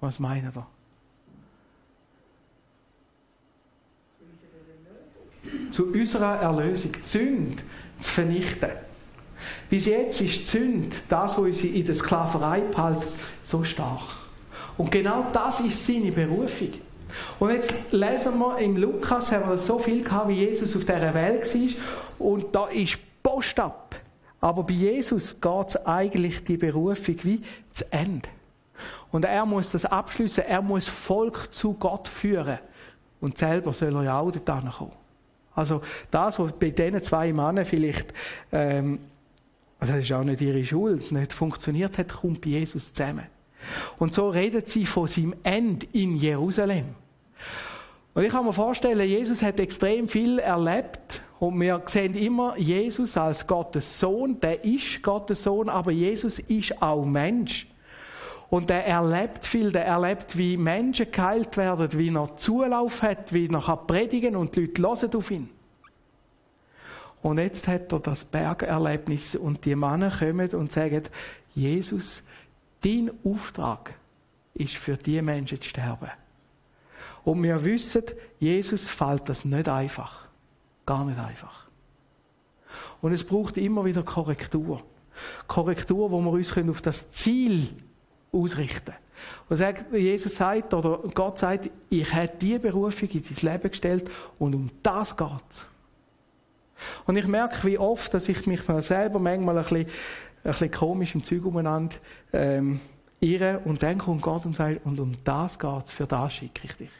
Was 0.00 0.18
meint 0.18 0.52
er? 0.52 0.66
Zu 5.70 5.92
unserer 5.92 6.40
Erlösung, 6.40 6.90
die 6.94 7.08
Sünde 7.08 7.62
zu 8.00 8.10
vernichten. 8.10 8.89
Bis 9.68 9.86
jetzt 9.86 10.20
ist 10.20 10.40
die 10.40 10.58
Sünde, 10.58 10.96
das, 11.08 11.32
was 11.32 11.38
uns 11.38 11.64
in 11.64 11.84
der 11.84 11.94
Sklaverei 11.94 12.60
behält, 12.60 13.02
so 13.42 13.64
stark. 13.64 14.02
Und 14.76 14.90
genau 14.90 15.26
das 15.32 15.60
ist 15.60 15.86
seine 15.86 16.12
Berufung. 16.12 16.72
Und 17.38 17.50
jetzt 17.50 17.92
lesen 17.92 18.38
wir 18.38 18.58
im 18.58 18.76
Lukas, 18.76 19.32
haben 19.32 19.48
wir 19.48 19.58
so 19.58 19.78
viel 19.78 20.02
gehabt, 20.02 20.28
wie 20.28 20.34
Jesus 20.34 20.76
auf 20.76 20.84
dieser 20.84 21.14
Welt 21.14 21.54
war. 21.54 22.26
Und 22.26 22.54
da 22.54 22.66
ist 22.66 22.98
Post 23.22 23.58
ab. 23.58 23.96
Aber 24.40 24.62
bei 24.62 24.72
Jesus 24.72 25.36
geht 25.40 25.86
eigentlich 25.86 26.44
die 26.44 26.56
Berufung 26.56 27.16
wie 27.22 27.42
zu 27.72 27.84
Ende. 27.92 28.28
Und 29.12 29.24
er 29.24 29.44
muss 29.44 29.70
das 29.70 29.84
abschließen, 29.84 30.44
er 30.44 30.62
muss 30.62 30.88
Volk 30.88 31.52
zu 31.52 31.74
Gott 31.74 32.08
führen. 32.08 32.58
Und 33.20 33.36
selber 33.36 33.72
soll 33.72 33.94
er 33.96 34.04
ja 34.04 34.18
auch 34.18 34.30
dorthin 34.30 34.70
kommen. 34.70 34.92
Also 35.54 35.82
das, 36.10 36.38
was 36.38 36.52
bei 36.52 36.70
diesen 36.70 37.02
zwei 37.02 37.32
Männern 37.32 37.64
vielleicht, 37.64 38.14
ähm, 38.52 39.00
also 39.80 39.94
das 39.94 40.02
ist 40.02 40.12
auch 40.12 40.22
nicht 40.22 40.42
ihre 40.42 40.64
Schuld, 40.64 41.10
nicht 41.10 41.32
funktioniert 41.32 41.96
hat, 41.96 42.08
kommt 42.08 42.42
bei 42.42 42.50
Jesus 42.50 42.92
zusammen. 42.92 43.26
Und 43.98 44.14
so 44.14 44.28
redet 44.28 44.68
sie 44.68 44.86
von 44.86 45.08
seinem 45.08 45.34
Ende 45.42 45.86
in 45.92 46.16
Jerusalem. 46.16 46.94
Und 48.12 48.24
ich 48.24 48.30
kann 48.30 48.44
mir 48.44 48.52
vorstellen, 48.52 49.08
Jesus 49.08 49.42
hat 49.42 49.58
extrem 49.58 50.06
viel 50.06 50.38
erlebt 50.38 51.22
und 51.38 51.58
wir 51.60 51.82
sehen 51.86 52.14
immer 52.14 52.58
Jesus 52.58 53.16
als 53.16 53.46
Gottes 53.46 53.98
Sohn, 53.98 54.38
der 54.40 54.64
ist 54.64 55.02
Gottes 55.02 55.44
Sohn, 55.44 55.68
aber 55.68 55.92
Jesus 55.92 56.38
ist 56.40 56.82
auch 56.82 57.04
Mensch. 57.04 57.66
Und 58.50 58.68
der 58.68 58.84
erlebt 58.84 59.46
viel, 59.46 59.70
der 59.70 59.86
erlebt, 59.86 60.36
wie 60.36 60.56
Menschen 60.56 61.10
geheilt 61.10 61.56
werden, 61.56 61.88
wie 61.98 62.12
er 62.12 62.36
Zulauf 62.36 63.00
hat, 63.02 63.32
wie 63.32 63.48
er 63.48 63.76
predigen 63.76 64.32
kann 64.32 64.40
und 64.40 64.56
die 64.56 64.66
Leute 64.76 65.02
hören 65.02 65.16
auf 65.16 65.30
ihn. 65.30 65.59
Und 67.22 67.38
jetzt 67.38 67.68
hat 67.68 67.92
er 67.92 68.00
das 68.00 68.24
Bergerlebnis 68.24 69.34
und 69.34 69.64
die 69.64 69.76
Männer 69.76 70.10
kommen 70.10 70.50
und 70.50 70.72
sagen, 70.72 71.02
Jesus, 71.54 72.22
dein 72.82 73.10
Auftrag 73.24 73.94
ist 74.54 74.76
für 74.76 74.96
die 74.96 75.20
Menschen 75.20 75.60
zu 75.60 75.68
sterben. 75.68 76.10
Und 77.24 77.42
wir 77.42 77.62
wissen, 77.64 78.04
Jesus 78.38 78.88
fällt 78.88 79.28
das 79.28 79.44
nicht 79.44 79.68
einfach. 79.68 80.26
Gar 80.86 81.04
nicht 81.04 81.18
einfach. 81.18 81.66
Und 83.02 83.12
es 83.12 83.24
braucht 83.24 83.56
immer 83.58 83.84
wieder 83.84 84.02
Korrektur. 84.02 84.82
Korrektur, 85.46 86.10
wo 86.10 86.20
wir 86.20 86.30
uns 86.30 86.56
auf 86.56 86.80
das 86.80 87.10
Ziel 87.10 87.68
ausrichten 88.32 88.94
können. 89.48 89.76
Und 89.92 89.98
Jesus 89.98 90.36
sagt, 90.36 90.72
oder 90.72 90.98
Gott 91.14 91.38
sagt, 91.38 91.70
ich 91.90 92.12
habe 92.14 92.30
diese 92.40 92.60
Berufung 92.60 93.08
in 93.10 93.22
dein 93.22 93.52
Leben 93.52 93.70
gestellt 93.70 94.10
und 94.38 94.54
um 94.54 94.70
das 94.82 95.16
geht 95.16 95.28
es. 95.50 95.66
Und 97.06 97.16
ich 97.16 97.26
merke, 97.26 97.66
wie 97.66 97.78
oft, 97.78 98.12
dass 98.14 98.28
ich 98.28 98.46
mich 98.46 98.62
selber 98.80 99.18
manchmal 99.18 99.58
ein 99.58 99.64
bisschen, 99.64 99.86
ein 100.44 100.50
bisschen 100.52 100.70
komisch 100.70 101.14
im 101.14 101.24
Zeug 101.24 101.44
umeinander 101.44 101.96
ähm, 102.32 102.80
irre 103.20 103.60
und 103.64 103.82
dann 103.82 103.98
kommt 103.98 104.22
Gott 104.22 104.46
und 104.46 104.56
sagt, 104.56 104.84
und 104.84 104.98
um 104.98 105.14
das 105.24 105.58
geht 105.58 105.84
es, 105.86 105.90
für 105.90 106.06
das 106.06 106.34
schicke 106.34 106.66
ich 106.66 106.72
dich. 106.74 106.90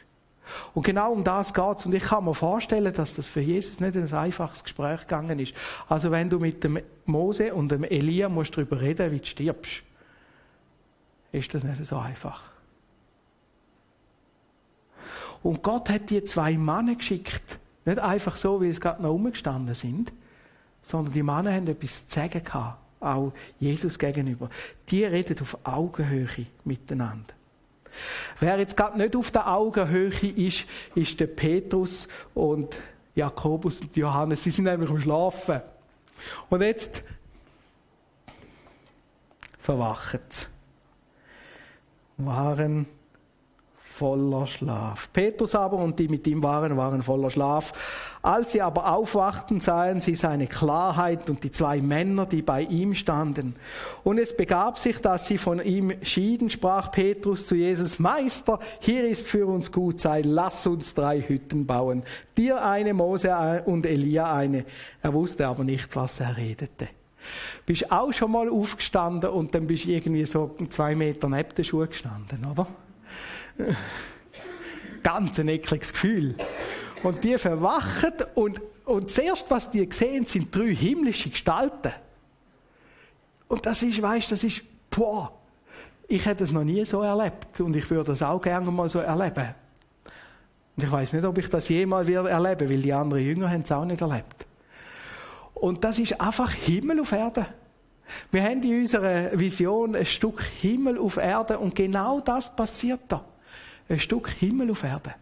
Und 0.73 0.83
genau 0.83 1.11
um 1.11 1.23
das 1.23 1.53
geht 1.53 1.77
es. 1.77 1.85
Und 1.85 1.93
ich 1.93 2.03
kann 2.03 2.25
mir 2.25 2.35
vorstellen, 2.35 2.93
dass 2.93 3.13
das 3.13 3.27
für 3.27 3.39
Jesus 3.39 3.79
nicht 3.79 3.95
ein 3.95 4.13
einfaches 4.13 4.63
Gespräch 4.63 5.01
gegangen 5.01 5.39
ist. 5.39 5.53
Also 5.87 6.11
wenn 6.11 6.29
du 6.29 6.39
mit 6.39 6.63
dem 6.63 6.79
Mose 7.05 7.53
und 7.53 7.71
dem 7.71 7.83
Elia 7.83 8.29
musst 8.29 8.55
darüber 8.55 8.81
reden, 8.81 9.11
wie 9.11 9.19
du 9.19 9.25
stirbst, 9.25 9.83
ist 11.31 11.53
das 11.53 11.63
nicht 11.63 11.85
so 11.85 11.97
einfach. 11.97 12.43
Und 15.43 15.63
Gott 15.63 15.89
hat 15.89 16.09
die 16.09 16.23
zwei 16.23 16.57
Männer 16.57 16.95
geschickt. 16.95 17.59
Nicht 17.85 17.99
einfach 17.99 18.37
so, 18.37 18.61
wie 18.61 18.71
sie 18.71 18.79
gerade 18.79 19.01
noch 19.01 19.11
rumgestanden 19.11 19.73
sind, 19.73 20.13
sondern 20.81 21.13
die 21.13 21.23
Männer 21.23 21.53
haben 21.53 21.67
etwas 21.67 22.07
zu 22.07 22.19
sagen 22.19 22.43
gehabt, 22.43 22.79
auch 22.99 23.33
Jesus 23.59 23.97
gegenüber. 23.97 24.49
Die 24.89 25.03
reden 25.03 25.39
auf 25.41 25.57
Augenhöhe 25.63 26.45
miteinander. 26.63 27.33
Wer 28.39 28.59
jetzt 28.59 28.77
gerade 28.77 28.97
nicht 28.97 29.15
auf 29.15 29.31
der 29.31 29.47
Augenhöhe 29.47 30.09
ist, 30.09 30.65
ist 30.95 31.19
der 31.19 31.27
Petrus 31.27 32.07
und 32.33 32.77
Jakobus 33.15 33.81
und 33.81 33.95
Johannes. 33.97 34.43
Sie 34.43 34.51
sind 34.51 34.65
nämlich 34.65 34.89
am 34.89 34.99
Schlafen. 34.99 35.61
Und 36.49 36.61
jetzt 36.61 37.03
verwachen 39.59 40.21
sie. 40.29 40.45
Waren 42.17 42.85
voller 44.01 44.47
Schlaf. 44.47 45.09
Petrus 45.13 45.53
aber 45.53 45.77
und 45.77 45.99
die 45.99 46.07
mit 46.07 46.25
ihm 46.25 46.41
waren, 46.41 46.75
waren 46.75 47.03
voller 47.03 47.29
Schlaf. 47.29 47.71
Als 48.23 48.51
sie 48.51 48.61
aber 48.63 48.91
aufwachten, 48.91 49.59
sahen 49.59 50.01
sie 50.01 50.15
seine 50.15 50.47
Klarheit 50.47 51.29
und 51.29 51.43
die 51.43 51.51
zwei 51.51 51.81
Männer, 51.81 52.25
die 52.25 52.41
bei 52.41 52.63
ihm 52.63 52.95
standen. 52.95 53.55
Und 54.03 54.17
es 54.17 54.35
begab 54.35 54.79
sich, 54.79 54.97
dass 55.01 55.27
sie 55.27 55.37
von 55.37 55.63
ihm 55.63 55.93
schieden, 56.01 56.49
sprach 56.49 56.91
Petrus 56.91 57.45
zu 57.45 57.53
Jesus, 57.53 57.99
Meister, 57.99 58.59
hier 58.79 59.07
ist 59.07 59.27
für 59.27 59.45
uns 59.45 59.71
gut 59.71 59.99
sein, 59.99 60.23
lass 60.23 60.65
uns 60.65 60.95
drei 60.95 61.21
Hütten 61.21 61.67
bauen. 61.67 62.01
Dir 62.35 62.65
eine, 62.65 62.95
Mose 62.95 63.61
und 63.67 63.85
Elia 63.85 64.33
eine. 64.33 64.65
Er 65.03 65.13
wusste 65.13 65.45
aber 65.45 65.63
nicht, 65.63 65.95
was 65.95 66.19
er 66.19 66.37
redete. 66.37 66.87
Bist 67.67 67.91
auch 67.91 68.11
schon 68.11 68.31
mal 68.31 68.49
aufgestanden 68.49 69.29
und 69.29 69.53
dann 69.53 69.67
bist 69.67 69.85
du 69.85 69.89
irgendwie 69.89 70.25
so 70.25 70.55
zwei 70.71 70.95
Meter 70.95 71.29
neben 71.29 71.53
den 71.53 71.63
Schuhe 71.63 71.87
gestanden, 71.87 72.47
oder? 72.51 72.65
Ganz 75.03 75.39
ein 75.39 75.47
ekliges 75.47 75.93
Gefühl. 75.93 76.35
Und 77.03 77.23
die 77.23 77.37
verwachen 77.37 78.13
und, 78.35 78.61
und 78.85 79.09
zuerst, 79.09 79.45
was 79.49 79.71
die 79.71 79.87
sehen, 79.91 80.25
sind 80.25 80.55
drei 80.55 80.75
himmlische 80.75 81.29
Gestalten. 81.29 81.93
Und 83.47 83.65
das 83.65 83.81
ist, 83.81 84.01
weißt 84.01 84.31
das 84.31 84.43
ist, 84.43 84.61
boah, 84.89 85.31
ich 86.07 86.25
hätte 86.25 86.43
es 86.43 86.51
noch 86.51 86.63
nie 86.63 86.83
so 86.85 87.01
erlebt 87.01 87.59
und 87.59 87.75
ich 87.75 87.89
würde 87.89 88.11
es 88.11 88.21
auch 88.21 88.41
gerne 88.41 88.69
mal 88.69 88.89
so 88.89 88.99
erleben. 88.99 89.55
Und 90.75 90.83
ich 90.83 90.91
weiß 90.91 91.13
nicht, 91.13 91.25
ob 91.25 91.37
ich 91.37 91.49
das 91.49 91.67
jemals 91.69 92.07
wieder 92.07 92.29
erleben, 92.29 92.69
weil 92.69 92.81
die 92.81 92.93
anderen 92.93 93.23
Jünger 93.23 93.49
haben 93.49 93.61
es 93.61 93.71
auch 93.71 93.85
nicht 93.85 94.01
erlebt. 94.01 94.45
Und 95.53 95.83
das 95.83 95.99
ist 95.99 96.19
einfach 96.19 96.51
Himmel 96.51 96.99
auf 96.99 97.11
Erde. 97.11 97.45
Wir 98.31 98.43
haben 98.43 98.61
in 98.61 98.81
unserer 98.81 99.37
Vision 99.37 99.95
ein 99.95 100.05
Stück 100.05 100.43
Himmel 100.59 100.97
auf 100.97 101.17
Erde 101.17 101.57
und 101.57 101.75
genau 101.75 102.19
das 102.19 102.53
passiert 102.53 103.01
da 103.07 103.23
ein 103.91 103.99
Stück 103.99 104.29
Himmel 104.29 104.71
auf 104.71 104.83
Erde. 104.83 105.13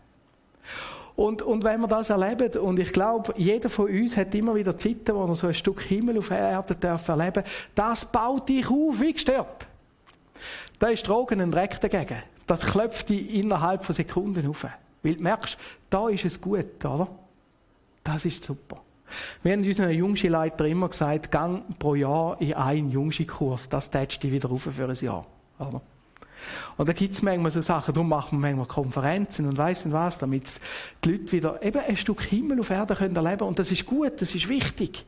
Und, 1.16 1.42
und 1.42 1.66
wenn 1.66 1.82
wir 1.82 1.88
das 1.88 2.10
erleben, 2.10 2.58
und 2.60 2.80
ich 2.80 2.94
glaube, 2.94 3.34
jeder 3.36 3.70
von 3.70 3.90
uns 3.90 4.16
hat 4.16 4.34
immer 4.36 4.56
wieder 4.56 4.78
Zeiten, 4.78 5.14
wo 5.14 5.26
er 5.26 5.36
so 5.36 5.48
ein 5.48 5.54
Stück 5.54 5.82
Himmel 5.82 6.18
auf 6.18 6.32
Erde 6.32 6.76
darf 6.76 7.08
erleben 7.10 7.44
das 7.76 8.06
baut 8.06 8.48
dich 8.48 8.70
auf 8.70 9.02
wie 9.02 9.12
gestört. 9.12 9.68
Da 10.80 10.88
ist 10.88 11.06
Drogen 11.06 11.42
ein 11.42 11.52
Dreck 11.52 11.80
dagegen. 11.82 12.24
Das 12.48 12.66
klopft 12.66 13.10
dich 13.10 13.36
innerhalb 13.36 13.84
von 13.84 13.94
Sekunden 13.94 14.48
auf. 14.48 14.66
Weil 15.04 15.16
du 15.16 15.24
merkst, 15.24 15.58
da 15.90 16.08
ist 16.08 16.24
es 16.24 16.40
gut, 16.40 16.86
oder? 16.86 17.08
Das 18.02 18.24
ist 18.24 18.44
super. 18.44 18.82
Wir 19.44 19.54
haben 19.54 19.66
unseren 19.66 19.92
Jungschi-Leiter 19.92 20.66
immer 20.66 20.88
gesagt, 20.88 21.32
gang 21.32 21.78
pro 21.78 21.96
Jahr 21.96 22.40
in 22.40 22.54
einen 22.54 22.92
Jungschi-Kurs. 22.92 23.68
Das 23.68 23.90
tätst 23.90 24.24
dich 24.24 24.32
wieder 24.32 24.50
auf 24.50 24.62
für 24.62 24.88
ein 24.88 24.96
Jahr. 24.96 25.26
Oder? 25.60 25.82
Und 26.78 26.90
da 26.90 26.94
gibt 26.94 27.14
es 27.14 27.22
manchmal 27.22 27.52
so 27.52 27.62
Sachen, 27.62 27.94
darum 27.94 28.10
machen 28.10 28.40
wir 28.40 28.48
manchmal 28.48 28.68
Konferenzen 28.68 29.48
und 29.48 29.58
weiss 29.58 29.86
nicht 29.86 29.94
was, 29.94 30.18
damit 30.18 30.44
die 31.04 31.12
Leute 31.12 31.32
wieder 31.32 31.64
eben 31.64 31.80
ein 31.80 31.98
Stück 31.98 32.22
Himmel 32.22 32.60
auf 32.60 32.70
Erde 32.70 32.96
können 32.96 33.16
erleben 33.16 33.48
Und 33.48 33.60
das 33.60 33.72
ist 33.72 33.86
gut, 33.86 34.22
das 34.22 34.34
ist 34.36 34.50
wichtig. 34.50 35.06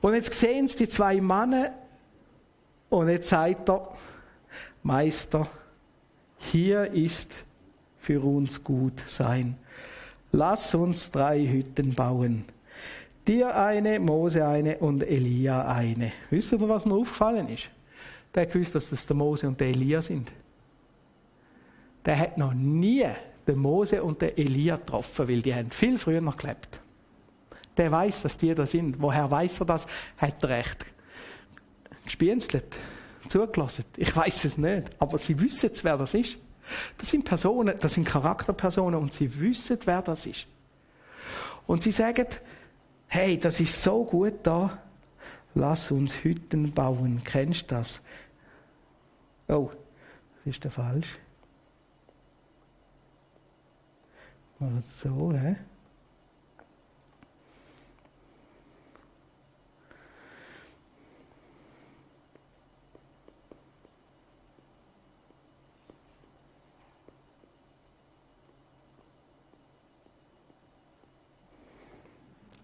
Und 0.00 0.14
jetzt 0.14 0.32
sehen 0.32 0.68
sie 0.68 0.78
die 0.78 0.88
zwei 0.88 1.20
Männer 1.20 1.72
und 2.90 3.08
jetzt 3.08 3.28
sagt 3.28 3.68
er, 3.70 3.88
Meister, 4.82 5.48
hier 6.38 6.92
ist 6.92 7.32
für 8.00 8.20
uns 8.20 8.62
gut 8.62 9.02
sein. 9.06 9.56
Lass 10.30 10.74
uns 10.74 11.10
drei 11.10 11.46
Hütten 11.46 11.94
bauen. 11.94 12.44
Dir 13.26 13.56
eine, 13.56 13.98
Mose 13.98 14.46
eine 14.46 14.76
und 14.78 15.02
Elia 15.02 15.66
eine. 15.66 16.12
Wisst 16.28 16.52
ihr, 16.52 16.68
was 16.68 16.84
mir 16.84 16.94
aufgefallen 16.94 17.48
ist? 17.48 17.70
Der 18.34 18.46
gewusst, 18.46 18.74
dass 18.74 18.90
das 18.90 19.06
der 19.06 19.16
Mose 19.16 19.46
und 19.46 19.60
der 19.60 19.68
Elia 19.68 20.02
sind. 20.02 20.32
Der 22.04 22.18
hat 22.18 22.36
noch 22.36 22.52
nie 22.52 23.06
den 23.46 23.58
Mose 23.58 24.02
und 24.02 24.20
den 24.20 24.36
Elia 24.36 24.76
getroffen, 24.76 25.28
weil 25.28 25.42
die 25.42 25.54
haben 25.54 25.70
viel 25.70 25.98
früher 25.98 26.20
noch 26.20 26.36
gelebt. 26.36 26.80
Der 27.76 27.90
weiß, 27.90 28.22
dass 28.22 28.36
die 28.36 28.54
da 28.54 28.66
sind. 28.66 29.00
Woher 29.00 29.30
weiß 29.30 29.60
er 29.60 29.66
das? 29.66 29.86
Hat 30.18 30.42
er 30.42 30.48
recht 30.48 30.86
gespienzelt, 32.04 32.76
zugelassen. 33.28 33.84
Ich 33.96 34.14
weiß 34.14 34.44
es 34.44 34.58
nicht, 34.58 34.90
aber 34.98 35.18
sie 35.18 35.40
wissen 35.40 35.66
jetzt, 35.66 35.84
wer 35.84 35.96
das 35.96 36.14
ist. 36.14 36.36
Das 36.98 37.10
sind 37.10 37.24
Personen, 37.24 37.76
das 37.80 37.94
sind 37.94 38.06
Charakterpersonen 38.06 38.98
und 38.98 39.12
sie 39.12 39.40
wissen, 39.40 39.78
wer 39.84 40.02
das 40.02 40.26
ist. 40.26 40.46
Und 41.66 41.82
sie 41.82 41.92
sagen, 41.92 42.26
hey, 43.06 43.38
das 43.38 43.60
ist 43.60 43.82
so 43.82 44.04
gut 44.04 44.34
da, 44.42 44.78
lass 45.54 45.90
uns 45.90 46.22
Hütten 46.22 46.72
bauen. 46.72 47.22
Kennst 47.24 47.70
du 47.70 47.76
das? 47.76 48.00
Oh, 49.48 49.70
das 50.44 50.54
ist 50.54 50.64
der 50.64 50.70
falsch. 50.70 51.18
Mal 54.58 54.82
so, 55.02 55.32
hä? 55.32 55.56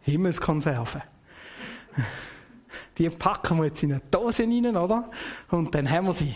Himmelskonserve. 0.02 1.02
Die 2.98 3.08
packen 3.10 3.58
wir 3.58 3.66
jetzt 3.66 3.82
in 3.82 3.92
eine 3.92 4.02
Dose 4.10 4.42
rein, 4.42 4.76
oder? 4.76 5.10
Und 5.50 5.74
dann 5.74 5.88
haben 5.88 6.06
wir 6.06 6.12
sie 6.12 6.34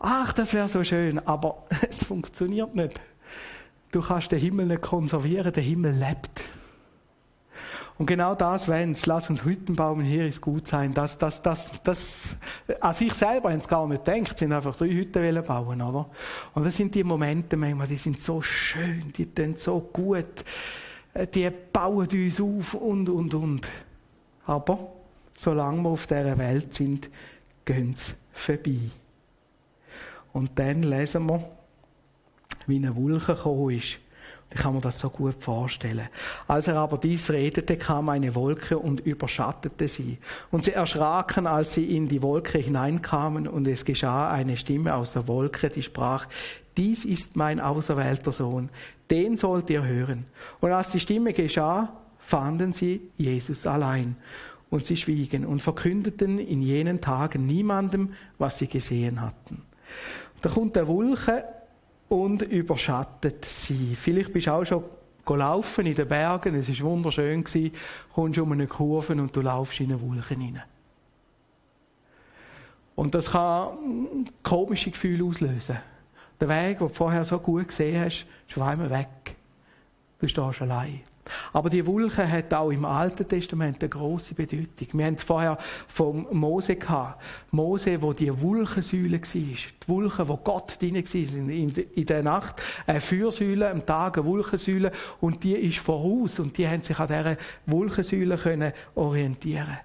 ach, 0.00 0.32
das 0.32 0.52
wäre 0.52 0.66
so 0.66 0.82
schön, 0.82 1.18
aber 1.26 1.64
es 1.88 2.02
funktioniert 2.02 2.74
nicht. 2.74 2.98
Du 3.92 4.00
kannst 4.00 4.32
den 4.32 4.40
Himmel 4.40 4.66
nicht 4.66 4.82
konservieren, 4.82 5.52
der 5.52 5.62
Himmel 5.62 5.92
lebt. 5.92 6.42
Und 7.98 8.06
genau 8.06 8.34
das 8.34 8.66
wenn 8.66 8.92
es, 8.92 9.04
lass 9.04 9.28
uns 9.28 9.44
Hütten 9.44 9.76
bauen, 9.76 10.00
hier 10.00 10.24
ist 10.24 10.40
gut 10.40 10.66
sein. 10.66 10.94
Das, 10.94 11.18
das, 11.18 11.42
das, 11.42 11.70
das, 11.84 12.36
an 12.80 12.94
sich 12.94 13.12
selber 13.12 13.52
haben 13.52 13.60
gar 13.60 13.86
nicht 13.86 14.06
gedacht, 14.06 14.38
sind 14.38 14.54
einfach 14.54 14.74
drei 14.74 14.88
Hütten 14.88 15.44
bauen, 15.44 15.82
oder? 15.82 16.08
Und 16.54 16.64
das 16.64 16.76
sind 16.76 16.94
die 16.94 17.04
Momente 17.04 17.58
manchmal, 17.58 17.86
die 17.86 17.96
sind 17.96 18.18
so 18.18 18.40
schön, 18.40 19.12
die 19.14 19.26
tun 19.26 19.54
so 19.58 19.80
gut, 19.80 20.44
die 21.34 21.50
bauen 21.50 22.08
uns 22.08 22.40
auf 22.40 22.74
und, 22.74 23.08
und, 23.10 23.34
und. 23.34 23.68
Aber, 24.46 24.78
solange 25.36 25.82
wir 25.82 25.90
auf 25.90 26.06
dieser 26.06 26.38
Welt 26.38 26.72
sind, 26.74 27.10
gehen 27.66 27.94
sie 27.94 28.14
vorbei. 28.32 28.78
Und 30.32 30.58
dann 30.58 30.82
lesen 30.82 31.26
wir, 31.26 31.44
wie 32.66 32.76
eine 32.76 32.94
Wolke 32.94 33.34
gekommen 33.34 33.70
ist. 33.70 33.98
Ich 34.52 34.60
kann 34.60 34.74
mir 34.74 34.80
das 34.80 34.98
so 34.98 35.10
gut 35.10 35.36
vorstellen. 35.38 36.08
Als 36.48 36.66
er 36.66 36.76
aber 36.76 36.98
dies 36.98 37.30
redete, 37.30 37.76
kam 37.76 38.08
eine 38.08 38.34
Wolke 38.34 38.78
und 38.78 38.98
überschattete 39.00 39.86
sie. 39.86 40.18
Und 40.50 40.64
sie 40.64 40.72
erschraken, 40.72 41.46
als 41.46 41.74
sie 41.74 41.96
in 41.96 42.08
die 42.08 42.20
Wolke 42.20 42.58
hineinkamen, 42.58 43.46
und 43.46 43.68
es 43.68 43.84
geschah 43.84 44.30
eine 44.30 44.56
Stimme 44.56 44.94
aus 44.94 45.12
der 45.12 45.28
Wolke, 45.28 45.68
die 45.68 45.82
sprach, 45.82 46.26
dies 46.76 47.04
ist 47.04 47.36
mein 47.36 47.60
auserwählter 47.60 48.32
Sohn, 48.32 48.70
den 49.10 49.36
sollt 49.36 49.70
ihr 49.70 49.84
hören. 49.84 50.26
Und 50.60 50.72
als 50.72 50.90
die 50.90 51.00
Stimme 51.00 51.32
geschah, 51.32 51.92
fanden 52.18 52.72
sie 52.72 53.02
Jesus 53.18 53.66
allein. 53.66 54.16
Und 54.68 54.86
sie 54.86 54.96
schwiegen 54.96 55.46
und 55.46 55.62
verkündeten 55.62 56.38
in 56.38 56.62
jenen 56.62 57.00
Tagen 57.00 57.46
niemandem, 57.46 58.14
was 58.38 58.58
sie 58.58 58.68
gesehen 58.68 59.20
hatten. 59.20 59.62
Da 60.40 60.48
kommt 60.48 60.76
der 60.76 60.86
Wolke 60.88 61.44
und 62.08 62.42
überschattet 62.42 63.44
sie. 63.44 63.94
Vielleicht 63.94 64.32
bist 64.32 64.46
du 64.46 64.52
auch 64.52 64.64
schon 64.64 64.84
gelaufen 65.24 65.86
in 65.86 65.94
den 65.94 66.08
Bergen, 66.08 66.54
es 66.54 66.68
war 66.82 66.90
wunderschön, 66.90 67.44
gewesen, 67.44 67.72
kommst 68.12 68.38
um 68.38 68.52
eine 68.52 68.66
Kurve 68.66 69.12
und 69.12 69.34
du 69.34 69.42
laufst 69.42 69.80
in 69.80 69.92
eine 69.92 70.00
Wolke 70.00 70.34
hinein. 70.34 70.62
Und 72.96 73.14
das 73.14 73.30
kann 73.30 74.28
komische 74.42 74.90
Gefühle 74.90 75.24
auslösen. 75.24 75.78
Der 76.40 76.48
Weg, 76.48 76.78
den 76.78 76.88
du 76.88 76.92
vorher 76.92 77.24
so 77.24 77.38
gut 77.38 77.68
gesehen 77.68 78.04
hast, 78.04 78.26
ist 78.48 78.56
auf 78.56 78.62
einmal 78.62 78.90
weg. 78.90 79.36
Du 80.18 80.26
stehst 80.26 80.60
allein. 80.60 81.00
Aber 81.52 81.70
die 81.70 81.86
Wolke 81.86 82.28
hat 82.28 82.52
auch 82.54 82.70
im 82.70 82.84
Alten 82.84 83.26
Testament 83.26 83.80
eine 83.80 83.88
große 83.88 84.34
Bedeutung. 84.34 84.88
Wir 84.92 85.06
haben 85.06 85.14
es 85.14 85.22
vorher 85.22 85.58
vom 85.88 86.26
Mose 86.32 86.76
gehabt. 86.76 87.22
Mose, 87.50 88.00
wo 88.00 88.12
die 88.12 88.40
Wolkensäule 88.40 89.20
war. 89.20 89.28
Die 89.28 89.88
Wolke, 89.88 90.28
wo 90.28 90.36
Gott 90.36 90.80
drin 90.80 90.96
war. 90.96 91.50
In 91.54 92.06
der 92.06 92.22
Nacht 92.22 92.56
eine 92.86 93.00
Fürsäule, 93.00 93.70
am 93.70 93.84
Tag 93.84 94.18
eine 94.18 94.26
Wolkensäule. 94.26 94.92
Und 95.20 95.42
die 95.44 95.54
ist 95.54 95.78
voraus. 95.78 96.38
Und 96.38 96.56
die 96.56 96.68
haben 96.68 96.82
sich 96.82 96.98
an 96.98 97.08
dieser 97.08 97.36
Wolkensäule 97.66 98.36
können 98.36 98.72
orientieren 98.94 99.78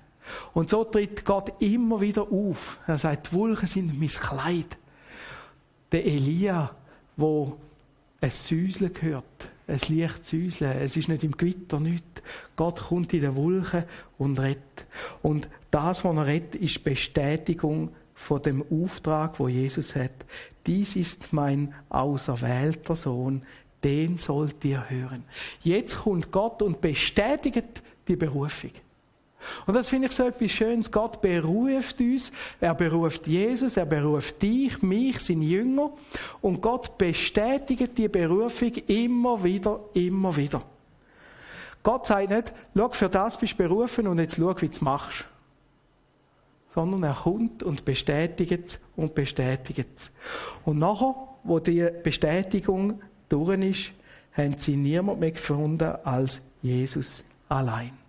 Und 0.53 0.69
so 0.69 0.83
tritt 0.83 1.25
Gott 1.25 1.53
immer 1.61 2.01
wieder 2.01 2.23
auf. 2.23 2.79
Er 2.87 2.97
sagt, 2.97 3.31
die 3.31 3.35
Wolken 3.35 3.67
sind 3.67 3.99
mein 3.99 4.09
Kleid. 4.09 4.77
Der 5.91 6.05
Elia, 6.05 6.71
wo 7.15 7.57
ein 8.21 8.31
Säuseln 8.31 8.93
gehört 8.93 9.49
es 9.67 9.89
Licht 9.89 10.23
säuseln. 10.23 10.77
Es 10.79 10.95
ist 10.95 11.09
nicht 11.09 11.23
im 11.23 11.35
Gewitter 11.35 11.79
nicht. 11.79 12.03
Gott 12.55 12.79
kommt 12.79 13.13
in 13.13 13.21
der 13.21 13.35
Wolke 13.35 13.87
und 14.17 14.39
rettet. 14.39 14.85
Und 15.21 15.49
das, 15.71 16.03
was 16.03 16.15
er 16.15 16.25
rettet, 16.25 16.61
ist 16.61 16.83
Bestätigung 16.83 17.89
von 18.13 18.41
dem 18.41 18.63
Auftrag, 18.71 19.39
wo 19.39 19.47
Jesus 19.47 19.95
hat. 19.95 20.25
Dies 20.65 20.95
ist 20.95 21.33
mein 21.33 21.73
auserwählter 21.89 22.95
Sohn, 22.95 23.43
den 23.83 24.17
sollt 24.17 24.63
ihr 24.65 24.89
hören. 24.89 25.23
Jetzt 25.61 25.97
kommt 25.97 26.31
Gott 26.31 26.61
und 26.61 26.81
bestätigt 26.81 27.83
die 28.07 28.15
Berufung. 28.15 28.71
Und 29.65 29.75
das 29.75 29.89
finde 29.89 30.07
ich 30.07 30.13
so 30.13 30.23
etwas 30.23 30.51
Schönes. 30.51 30.91
Gott 30.91 31.21
beruft 31.21 31.99
uns, 31.99 32.31
er 32.59 32.73
beruft 32.73 33.27
Jesus, 33.27 33.77
er 33.77 33.85
beruft 33.85 34.41
dich, 34.41 34.81
mich, 34.81 35.19
seine 35.19 35.45
Jünger. 35.45 35.91
Und 36.41 36.61
Gott 36.61 36.97
bestätigt 36.97 37.97
die 37.97 38.07
Berufung 38.07 38.73
immer 38.87 39.43
wieder, 39.43 39.79
immer 39.93 40.35
wieder. 40.35 40.61
Gott 41.83 42.07
sagt 42.07 42.31
nicht, 42.31 42.51
schau, 42.75 42.89
für 42.89 43.09
das 43.09 43.37
bist 43.37 43.53
du 43.53 43.57
berufen 43.57 44.07
und 44.07 44.17
jetzt 44.17 44.37
schau, 44.37 44.55
wie 44.59 44.67
du 44.67 44.73
es 44.73 44.81
machst. 44.81 45.25
Sondern 46.73 47.03
er 47.03 47.13
kommt 47.13 47.61
und 47.61 47.85
bestätigt 47.85 48.67
es 48.67 48.79
und 48.95 49.13
bestätigt 49.13 49.87
es. 49.95 50.11
Und 50.65 50.79
nachher, 50.79 51.15
wo 51.43 51.59
die 51.59 51.87
Bestätigung 52.03 53.01
durch 53.29 53.59
ist, 53.61 53.91
haben 54.35 54.57
sie 54.57 54.75
niemand 54.75 55.19
mehr 55.19 55.31
gefunden 55.31 55.93
als 56.03 56.41
Jesus 56.61 57.23
allein. 57.47 58.04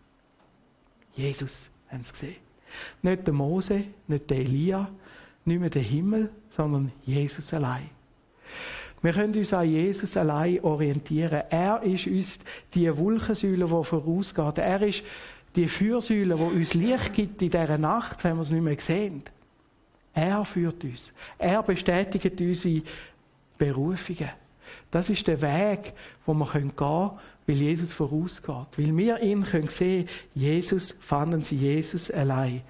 Jesus 1.16 1.70
haben 1.88 2.04
sie 2.04 2.12
gesehen. 2.12 2.36
Nicht 3.02 3.26
der 3.26 3.34
Mose, 3.34 3.84
nicht 4.06 4.30
der 4.30 4.38
Elia, 4.38 4.88
nicht 5.44 5.60
mehr 5.60 5.70
der 5.70 5.82
Himmel, 5.82 6.30
sondern 6.50 6.92
Jesus 7.04 7.52
allein. 7.54 7.90
Wir 9.02 9.12
können 9.12 9.34
uns 9.34 9.52
an 9.52 9.68
Jesus 9.68 10.16
allein 10.16 10.60
orientieren. 10.62 11.42
Er 11.50 11.82
ist 11.82 12.06
uns 12.06 12.38
die 12.74 12.94
Wolkensäule, 12.96 13.66
die 13.66 13.84
vorausgeht. 13.84 14.58
Er 14.58 14.82
ist 14.82 15.04
die 15.54 15.68
Fürsäule, 15.68 16.34
die 16.34 16.42
uns 16.42 16.74
Licht 16.74 17.12
gibt 17.12 17.42
in 17.42 17.50
dieser 17.50 17.78
Nacht, 17.78 18.22
wenn 18.24 18.36
wir 18.36 18.42
es 18.42 18.50
nicht 18.50 18.62
mehr 18.62 18.78
sehen. 18.78 19.22
Er 20.12 20.44
führt 20.44 20.82
uns. 20.84 21.12
Er 21.38 21.62
bestätigt 21.62 22.40
unsere 22.40 22.82
Berufungen. 23.58 24.30
Das 24.90 25.10
ist 25.10 25.26
der 25.26 25.40
Weg, 25.40 25.92
wo 26.24 26.34
wir 26.34 26.46
gehen 26.46 26.74
können, 26.74 27.10
weil 27.46 27.56
Jesus 27.56 27.92
vorausgeht. 27.92 28.76
Weil 28.76 28.96
wir 28.96 29.22
ihn 29.22 29.44
können 29.44 29.68
sehen, 29.68 30.08
Jesus, 30.34 30.94
fanden 31.00 31.42
sie 31.42 31.56
Jesus 31.56 32.10
allein. 32.10 32.62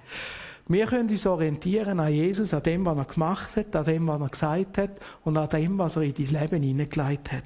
Wir 0.67 0.85
können 0.85 1.09
uns 1.09 1.25
orientieren 1.25 1.99
an 1.99 2.11
Jesus, 2.11 2.53
an 2.53 2.63
dem, 2.63 2.85
was 2.85 2.97
er 2.97 3.05
gemacht 3.05 3.55
hat, 3.55 3.75
an 3.75 3.85
dem, 3.85 4.07
was 4.07 4.21
er 4.21 4.29
gesagt 4.29 4.77
hat 4.77 4.99
und 5.23 5.37
an 5.37 5.49
dem, 5.49 5.77
was 5.77 5.95
er 5.95 6.01
in 6.01 6.13
dein 6.13 6.41
Leben 6.41 6.63
hineingelegt 6.63 7.31
hat. 7.31 7.43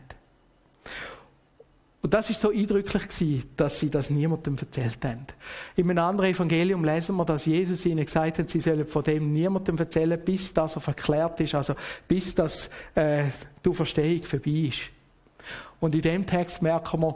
Und 2.02 2.16
das 2.16 2.32
ist 2.32 2.42
so 2.42 2.50
eindrücklich 2.50 3.04
gewesen, 3.04 3.44
dass 3.56 3.80
sie 3.80 3.92
das 3.92 4.10
niemandem 4.10 4.58
erzählt 4.58 5.06
haben. 5.06 5.28
In 5.76 5.88
einem 5.90 6.04
anderen 6.04 6.32
Evangelium 6.32 6.84
lesen 6.84 7.16
wir, 7.16 7.26
dass 7.26 7.46
Jesus 7.46 7.86
ihnen 7.86 8.06
gesagt 8.06 8.40
hat, 8.40 8.50
sie 8.50 8.60
sollen 8.60 8.88
von 8.88 9.04
dem 9.04 9.32
niemandem 9.32 9.78
erzählen, 9.78 10.20
bis 10.20 10.52
das 10.52 10.76
er 10.76 10.82
verklärt 10.82 11.40
ist, 11.42 11.54
also 11.54 11.76
bis 12.08 12.34
das 12.34 12.72
äh, 12.96 13.26
die 13.64 13.72
Verstehung 13.74 14.24
vorbei 14.24 14.70
ist. 14.70 14.90
Und 15.82 15.94
in 15.96 16.02
dem 16.02 16.26
Text 16.26 16.62
merken 16.62 17.02
wir, 17.02 17.16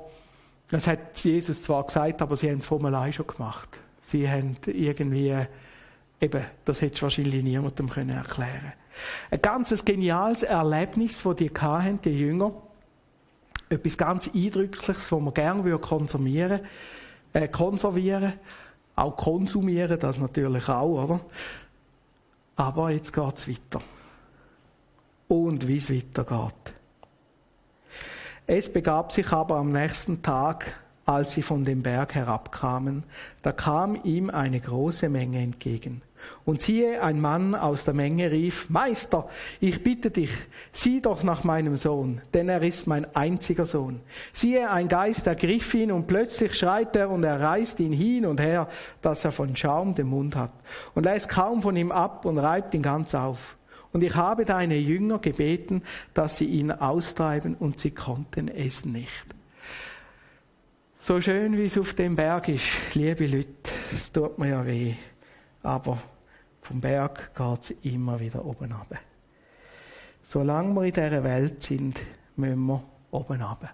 das 0.69 0.87
hat 0.87 1.17
Jesus 1.23 1.61
zwar 1.61 1.85
gesagt, 1.85 2.21
aber 2.21 2.35
sie 2.35 2.49
haben 2.49 2.57
es 2.57 2.65
von 2.65 2.85
allein 2.85 3.13
schon 3.13 3.27
gemacht. 3.27 3.69
Sie 4.01 4.29
haben 4.29 4.57
irgendwie, 4.65 5.33
eben, 6.19 6.45
das 6.65 6.81
hättest 6.81 7.01
du 7.01 7.03
wahrscheinlich 7.03 7.43
niemandem 7.43 7.89
können 7.89 8.09
erklären 8.09 8.73
Ein 9.31 9.41
ganz 9.41 9.85
geniales 9.85 10.43
Erlebnis, 10.43 11.23
das 11.23 11.35
die 11.37 11.49
hatten, 11.49 12.01
die 12.03 12.19
Jünger. 12.19 12.51
Etwas 13.69 13.97
ganz 13.97 14.29
Eindrückliches, 14.33 15.09
das 15.09 15.19
man 15.19 15.33
gerne 15.33 15.77
konsumieren 15.79 16.59
äh, 17.35 17.49
konservieren, 17.49 18.33
auch 18.95 19.17
konsumieren, 19.17 19.99
das 19.99 20.17
natürlich 20.17 20.69
auch, 20.69 21.03
oder? 21.03 21.19
Aber 22.55 22.91
jetzt 22.91 23.11
geht 23.11 23.37
es 23.37 23.47
weiter. 23.47 23.81
Und 25.27 25.67
wie 25.67 25.77
es 25.77 25.91
weitergeht. 25.91 26.73
Es 28.47 28.71
begab 28.71 29.11
sich 29.11 29.31
aber 29.31 29.55
am 29.55 29.71
nächsten 29.71 30.21
Tag, 30.21 30.67
als 31.03 31.33
sie 31.33 31.41
von 31.41 31.65
dem 31.65 31.81
Berg 31.81 32.13
herabkamen, 32.13 33.03
da 33.41 33.51
kam 33.51 33.97
ihm 34.03 34.29
eine 34.29 34.59
große 34.59 35.09
Menge 35.09 35.39
entgegen. 35.39 36.03
Und 36.43 36.61
siehe, 36.61 37.01
ein 37.01 37.19
Mann 37.21 37.55
aus 37.55 37.85
der 37.85 37.95
Menge 37.95 38.31
rief, 38.31 38.69
Meister, 38.69 39.27
ich 39.59 39.83
bitte 39.83 40.11
dich, 40.11 40.31
sieh 40.71 41.01
doch 41.01 41.23
nach 41.23 41.43
meinem 41.43 41.75
Sohn, 41.75 42.21
denn 42.35 42.47
er 42.49 42.61
ist 42.61 42.85
mein 42.85 43.15
einziger 43.15 43.65
Sohn. 43.65 44.01
Siehe, 44.31 44.69
ein 44.69 44.87
Geist 44.87 45.25
ergriff 45.25 45.73
ihn 45.73 45.91
und 45.91 46.05
plötzlich 46.05 46.53
schreit 46.53 46.95
er 46.95 47.09
und 47.09 47.23
er 47.23 47.41
reißt 47.41 47.79
ihn 47.79 47.93
hin 47.93 48.27
und 48.27 48.39
her, 48.39 48.67
dass 49.01 49.25
er 49.25 49.31
von 49.31 49.55
Schaum 49.55 49.95
den 49.95 50.07
Mund 50.07 50.35
hat 50.35 50.53
und 50.93 51.03
lässt 51.03 51.29
kaum 51.29 51.63
von 51.63 51.75
ihm 51.75 51.91
ab 51.91 52.25
und 52.25 52.37
reibt 52.37 52.75
ihn 52.75 52.83
ganz 52.83 53.15
auf. 53.15 53.54
Und 53.95 54.03
ich 54.03 54.13
habe 54.13 54.43
deine 54.43 54.75
Jünger 54.75 55.19
gebeten, 55.19 55.81
dass 56.13 56.35
sie 56.35 56.47
ihn 56.47 56.69
austreiben 56.69 57.55
und 57.55 57.79
sie 57.79 57.91
konnten 57.91 58.49
es 58.49 58.83
nicht. 58.83 59.07
So 60.99 61.21
schön 61.21 61.57
wie 61.57 61.63
es 61.63 61.77
auf 61.77 61.93
dem 61.93 62.17
Berg 62.17 62.49
ist, 62.49 62.65
liebe 62.93 63.25
Leute, 63.25 63.71
es 63.93 64.11
tut 64.11 64.37
mir 64.37 64.49
ja 64.49 64.65
weh, 64.65 64.95
aber 65.63 65.97
vom 66.61 66.81
Berg 66.81 67.33
geht 67.33 67.63
es 67.63 67.71
immer 67.89 68.19
wieder 68.19 68.43
oben 68.43 68.73
ab. 68.73 68.99
Solange 70.23 70.73
wir 70.73 70.83
in 70.83 70.91
dieser 70.91 71.23
Welt 71.23 71.63
sind, 71.63 71.97
müssen 72.35 72.65
wir 72.65 72.83
oben 73.11 73.41
ab. 73.43 73.73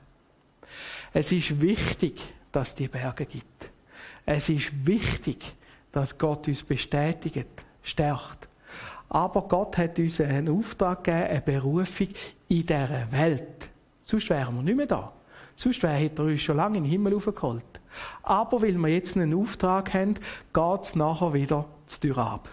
Es 1.14 1.32
ist 1.32 1.60
wichtig, 1.60 2.22
dass 2.52 2.68
es 2.68 2.76
die 2.76 2.90
Berge 2.90 3.26
gibt. 3.26 3.72
Es 4.28 4.50
ist 4.50 4.86
wichtig, 4.86 5.56
dass 5.92 6.20
Gott 6.20 6.48
uns 6.48 6.62
bestätigt, 6.62 7.48
stärkt. 7.82 8.51
Aber 9.14 9.42
Gott 9.42 9.78
hat 9.78 10.00
uns 10.00 10.22
einen 10.22 10.48
Auftrag 10.48 11.04
gegeben, 11.04 11.28
eine 11.28 11.42
Berufung 11.42 12.08
in 12.48 12.66
dieser 12.66 13.12
Welt. 13.12 13.70
Sonst 14.02 14.30
wären 14.30 14.56
wir 14.56 14.64
nicht 14.64 14.78
mehr 14.78 14.86
da. 14.86 15.12
Sonst 15.58 15.84
hätte 15.84 16.22
er 16.22 16.28
uns 16.28 16.42
schon 16.42 16.56
lange 16.56 16.78
in 16.78 16.86
den 16.86 16.92
Himmel 16.92 17.16
aufgeholt. 17.16 17.82
Aber 18.24 18.62
weil 18.62 18.78
wir 18.78 18.88
jetzt 18.88 19.18
einen 19.18 19.34
Auftrag 19.34 19.94
haben, 19.94 20.14
geht 20.14 20.82
es 20.82 20.96
nachher 20.96 21.34
wieder 21.34 21.66
zu 21.88 22.00
Tür 22.00 22.20
ab. 22.20 22.48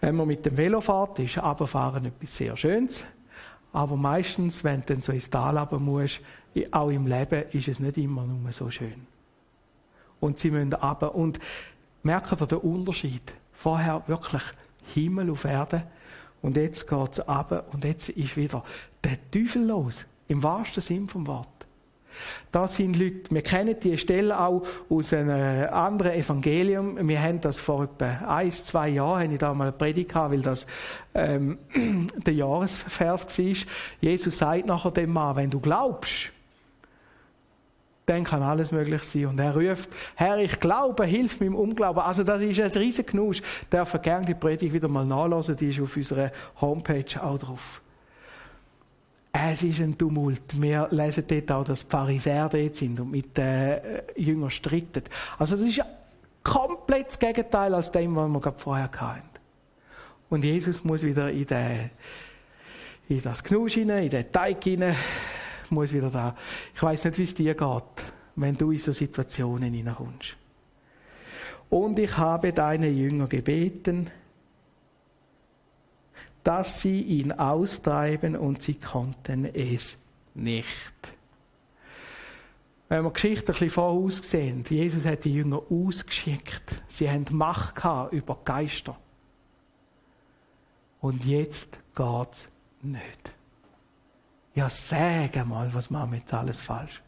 Wenn 0.00 0.14
man 0.14 0.28
mit 0.28 0.46
dem 0.46 0.56
Velo 0.56 0.80
fährt, 0.80 1.18
ist 1.18 1.38
Abfahren 1.38 2.06
etwas 2.06 2.36
sehr 2.36 2.56
Schönes. 2.56 3.04
Aber 3.72 3.96
meistens, 3.96 4.62
wenn 4.62 4.82
du 4.82 4.86
dann 4.86 5.00
so 5.00 5.10
ins 5.10 5.28
Tal 5.28 5.58
runter 5.58 5.80
musst, 5.80 6.20
auch 6.70 6.90
im 6.90 7.08
Leben, 7.08 7.42
ist 7.50 7.66
es 7.66 7.80
nicht 7.80 7.98
immer 7.98 8.24
nur 8.24 8.52
so 8.52 8.70
schön. 8.70 9.04
Und 10.20 10.38
sie 10.38 10.52
müssen 10.52 10.72
runter. 10.74 11.12
Und 11.12 11.40
merkt 12.04 12.40
ihr 12.40 12.46
den 12.46 12.58
Unterschied? 12.58 13.32
Vorher 13.52 14.04
wirklich 14.06 14.42
Himmel 14.94 15.30
auf 15.30 15.44
Erde 15.44 15.84
Und 16.42 16.56
jetzt 16.56 16.88
geht 16.88 17.12
es 17.12 17.20
ab 17.20 17.68
und 17.72 17.84
jetzt 17.84 18.08
ist 18.10 18.36
wieder 18.36 18.64
der 19.04 19.18
Teufel 19.30 19.64
los. 19.64 20.04
Im 20.28 20.42
wahrsten 20.42 20.82
Sinn 20.82 21.08
vom 21.08 21.26
Wort. 21.26 21.48
Das 22.50 22.76
sind 22.76 22.98
Leute, 22.98 23.30
wir 23.30 23.42
kennen 23.42 23.76
die 23.80 23.96
Stelle 23.96 24.38
auch 24.38 24.62
aus 24.90 25.12
einem 25.12 25.72
anderen 25.72 26.12
Evangelium. 26.12 27.08
Wir 27.08 27.22
haben 27.22 27.40
das 27.40 27.58
vor 27.58 27.84
etwa 27.84 28.28
ein, 28.28 28.50
zwei 28.50 28.90
Jahren, 28.90 29.22
habe 29.22 29.32
ich 29.32 29.38
da 29.38 29.54
mal 29.54 29.68
eine 29.68 29.72
Predigt 29.72 30.10
gehabt, 30.10 30.32
weil 30.32 30.42
das 30.42 30.66
ähm, 31.14 31.58
der 32.16 32.34
Jahresvers 32.34 33.38
war. 33.38 33.54
Jesus 34.00 34.38
sagt 34.38 34.66
nachher 34.66 34.90
dem 34.90 35.12
Mann, 35.12 35.36
wenn 35.36 35.50
du 35.50 35.60
glaubst, 35.60 36.32
dann 38.06 38.24
kann 38.24 38.42
alles 38.42 38.72
möglich 38.72 39.04
sein. 39.04 39.26
Und 39.26 39.38
er 39.38 39.54
ruft, 39.54 39.90
Herr, 40.16 40.38
ich 40.38 40.58
glaube, 40.58 41.04
hilf 41.04 41.40
mir 41.40 41.46
im 41.46 41.54
Unglauben. 41.54 42.02
Also 42.02 42.24
das 42.24 42.40
ist 42.40 42.60
ein 42.60 42.82
riesen 42.82 43.06
Genusch. 43.06 43.42
Darf 43.70 44.00
gerne 44.02 44.26
die 44.26 44.34
Predigt 44.34 44.72
wieder 44.72 44.88
mal 44.88 45.04
nachlesen, 45.04 45.56
die 45.56 45.70
ist 45.70 45.80
auf 45.80 45.96
unserer 45.96 46.32
Homepage 46.60 47.22
auch 47.22 47.38
drauf. 47.38 47.80
Es 49.32 49.62
ist 49.62 49.80
ein 49.80 49.96
Tumult. 49.96 50.60
Wir 50.60 50.88
lesen 50.90 51.24
dort 51.26 51.52
auch, 51.52 51.64
dass 51.64 51.84
die 51.84 51.90
Pharisäer 51.90 52.48
dort 52.50 52.76
sind 52.76 53.00
und 53.00 53.10
mit 53.10 53.36
den 53.36 53.44
äh, 53.44 54.02
Jüngern 54.16 54.50
stritten. 54.50 55.04
Also 55.38 55.56
das 55.56 55.66
ist 55.66 55.82
komplett 56.42 57.08
das 57.08 57.18
Gegenteil 57.18 57.74
als 57.74 57.90
dem, 57.90 58.14
was 58.14 58.28
wir 58.28 58.40
gerade 58.40 58.58
vorher 58.58 58.90
hatten. 58.94 59.22
Und 60.28 60.44
Jesus 60.44 60.84
muss 60.84 61.02
wieder 61.02 61.30
in, 61.30 61.46
den, 61.46 61.90
in 63.08 63.22
das 63.22 63.42
Knusch 63.42 63.74
hinein, 63.74 64.04
in 64.04 64.10
den 64.10 64.30
Teig 64.30 64.62
hinein, 64.64 64.96
muss 65.72 65.92
wieder 65.92 66.10
da. 66.10 66.36
Ich 66.74 66.82
weiß 66.82 67.04
nicht, 67.06 67.18
wie 67.18 67.22
es 67.24 67.34
dir 67.34 67.54
geht, 67.54 68.04
wenn 68.36 68.56
du 68.56 68.70
in 68.70 68.78
so 68.78 68.92
Situationen 68.92 69.72
hineinkommst. 69.72 70.36
Und 71.70 71.98
ich 71.98 72.16
habe 72.16 72.52
deine 72.52 72.88
Jünger 72.88 73.26
gebeten, 73.26 74.10
dass 76.44 76.80
sie 76.80 77.00
ihn 77.00 77.32
austreiben 77.32 78.36
und 78.36 78.62
sie 78.62 78.74
konnten 78.74 79.46
es 79.46 79.96
nicht. 80.34 80.66
Wenn 82.88 83.04
wir 83.04 83.10
die 83.10 83.14
Geschichte 83.14 83.46
ein 83.46 83.52
bisschen 83.52 83.70
voraussehen, 83.70 84.64
Jesus 84.68 85.06
hat 85.06 85.24
die 85.24 85.32
Jünger 85.32 85.62
ausgeschickt. 85.70 86.82
Sie 86.88 87.10
haben 87.10 87.24
Macht 87.30 87.76
gehabt 87.76 88.12
über 88.12 88.38
Geister. 88.44 88.98
Und 91.00 91.24
jetzt 91.24 91.78
geht 91.94 92.32
es 92.32 92.48
nicht. 92.82 93.32
Ja, 94.54 94.68
sag 94.68 95.46
mal, 95.46 95.72
was 95.72 95.90
machen 95.90 96.12
wir 96.12 96.18
jetzt 96.18 96.32
alles 96.34 96.60
falsch? 96.60 97.00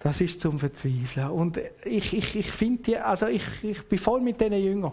Das 0.00 0.20
ist 0.20 0.40
zum 0.40 0.58
Verzweifeln. 0.58 1.30
Und 1.30 1.60
ich, 1.84 2.14
ich, 2.14 2.34
ich 2.34 2.50
finde, 2.50 3.04
also 3.04 3.26
ich, 3.26 3.42
ich 3.62 3.86
bin 3.86 3.98
voll 3.98 4.20
mit 4.20 4.40
diesen 4.40 4.54
Jüngern. 4.54 4.92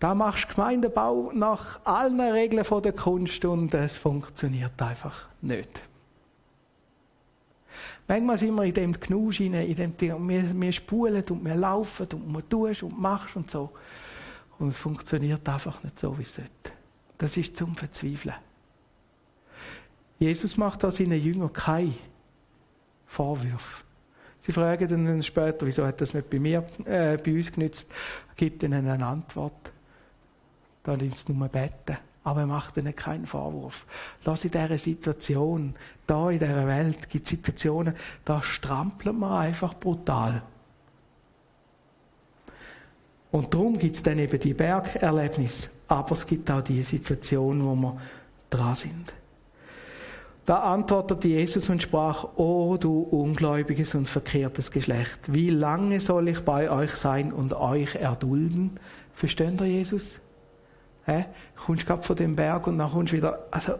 Da 0.00 0.14
machst 0.14 0.48
du 0.50 0.54
Gemeindebau 0.54 1.30
nach 1.34 1.84
allen 1.84 2.20
Regeln 2.20 2.64
von 2.64 2.82
der 2.82 2.94
Kunst 2.94 3.44
und 3.44 3.74
es 3.74 3.98
funktioniert 3.98 4.80
einfach 4.80 5.28
nicht. 5.42 5.68
Manchmal 8.08 8.38
sind 8.38 8.54
wir 8.54 8.64
in 8.64 8.74
dem 8.74 8.98
Genusch 8.98 9.40
in 9.40 9.52
dem 9.52 10.28
wir, 10.28 10.60
wir 10.60 10.72
spulen 10.72 11.22
und 11.28 11.44
wir 11.44 11.54
laufen 11.54 12.06
und 12.12 12.32
wir 12.32 12.48
tun 12.48 12.74
und 12.82 12.98
machst 12.98 13.36
und 13.36 13.50
so. 13.50 13.70
Und 14.58 14.68
es 14.68 14.78
funktioniert 14.78 15.46
einfach 15.48 15.82
nicht 15.84 15.98
so, 15.98 16.16
wie 16.18 16.22
es 16.22 16.34
sollte. 16.34 16.50
Das 17.18 17.36
ist 17.36 17.56
zum 17.56 17.76
Verzweifeln. 17.76 18.34
Jesus 20.20 20.58
macht 20.58 20.82
da 20.82 20.90
seinen 20.90 21.20
Jüngern 21.20 21.50
keine 21.50 21.94
Vorwürfe. 23.06 23.82
Sie 24.40 24.52
fragen 24.52 24.86
dann 24.86 25.22
später, 25.22 25.66
wieso 25.66 25.86
hat 25.86 26.00
das 26.00 26.12
nicht 26.12 26.28
bei 26.28 26.38
mir, 26.38 26.64
äh, 26.84 27.16
bei 27.16 27.32
uns 27.32 27.50
genützt? 27.50 27.88
Gibt 28.36 28.62
ihnen 28.62 28.86
eine 28.88 29.06
Antwort. 29.06 29.72
Da 30.82 30.96
nimmst 30.96 31.28
du 31.28 31.32
nur 31.32 31.48
beten. 31.48 31.96
Aber 32.22 32.40
er 32.40 32.46
macht 32.46 32.76
ihnen 32.76 32.94
keinen 32.94 33.26
Vorwurf. 33.26 33.86
Lass 34.24 34.44
in 34.44 34.50
dieser 34.50 34.76
Situation, 34.76 35.74
da 36.06 36.30
in 36.30 36.38
dieser 36.38 36.66
Welt, 36.66 37.08
gibt 37.08 37.24
es 37.24 37.30
Situationen, 37.30 37.94
da 38.26 38.42
strampelt 38.42 39.18
man 39.18 39.46
einfach 39.46 39.72
brutal. 39.72 40.42
Und 43.30 43.54
darum 43.54 43.78
gibt 43.78 43.96
es 43.96 44.02
dann 44.02 44.18
eben 44.18 44.38
die 44.38 44.52
Bergerlebnis. 44.52 45.70
Aber 45.88 46.12
es 46.12 46.26
gibt 46.26 46.50
auch 46.50 46.60
die 46.60 46.82
Situation, 46.82 47.64
wo 47.64 47.74
wir 47.74 48.00
dran 48.50 48.74
sind. 48.74 49.14
Da 50.50 50.62
antwortete 50.62 51.28
Jesus 51.28 51.68
und 51.68 51.80
sprach, 51.80 52.36
O 52.36 52.76
du 52.76 53.02
ungläubiges 53.02 53.94
und 53.94 54.08
verkehrtes 54.08 54.72
Geschlecht, 54.72 55.20
wie 55.28 55.48
lange 55.48 56.00
soll 56.00 56.26
ich 56.26 56.40
bei 56.40 56.68
euch 56.68 56.90
sein 56.96 57.32
und 57.32 57.54
euch 57.54 57.94
erdulden? 57.94 58.80
Versteht 59.14 59.60
ihr 59.60 59.68
Jesus? 59.68 60.18
Hä? 61.04 61.26
Kommst 61.54 61.86
gerade 61.86 62.02
von 62.02 62.16
dem 62.16 62.34
Berg 62.34 62.66
und 62.66 62.78
dann 62.78 62.90
kommst 62.90 63.12
wieder, 63.12 63.46
also 63.52 63.74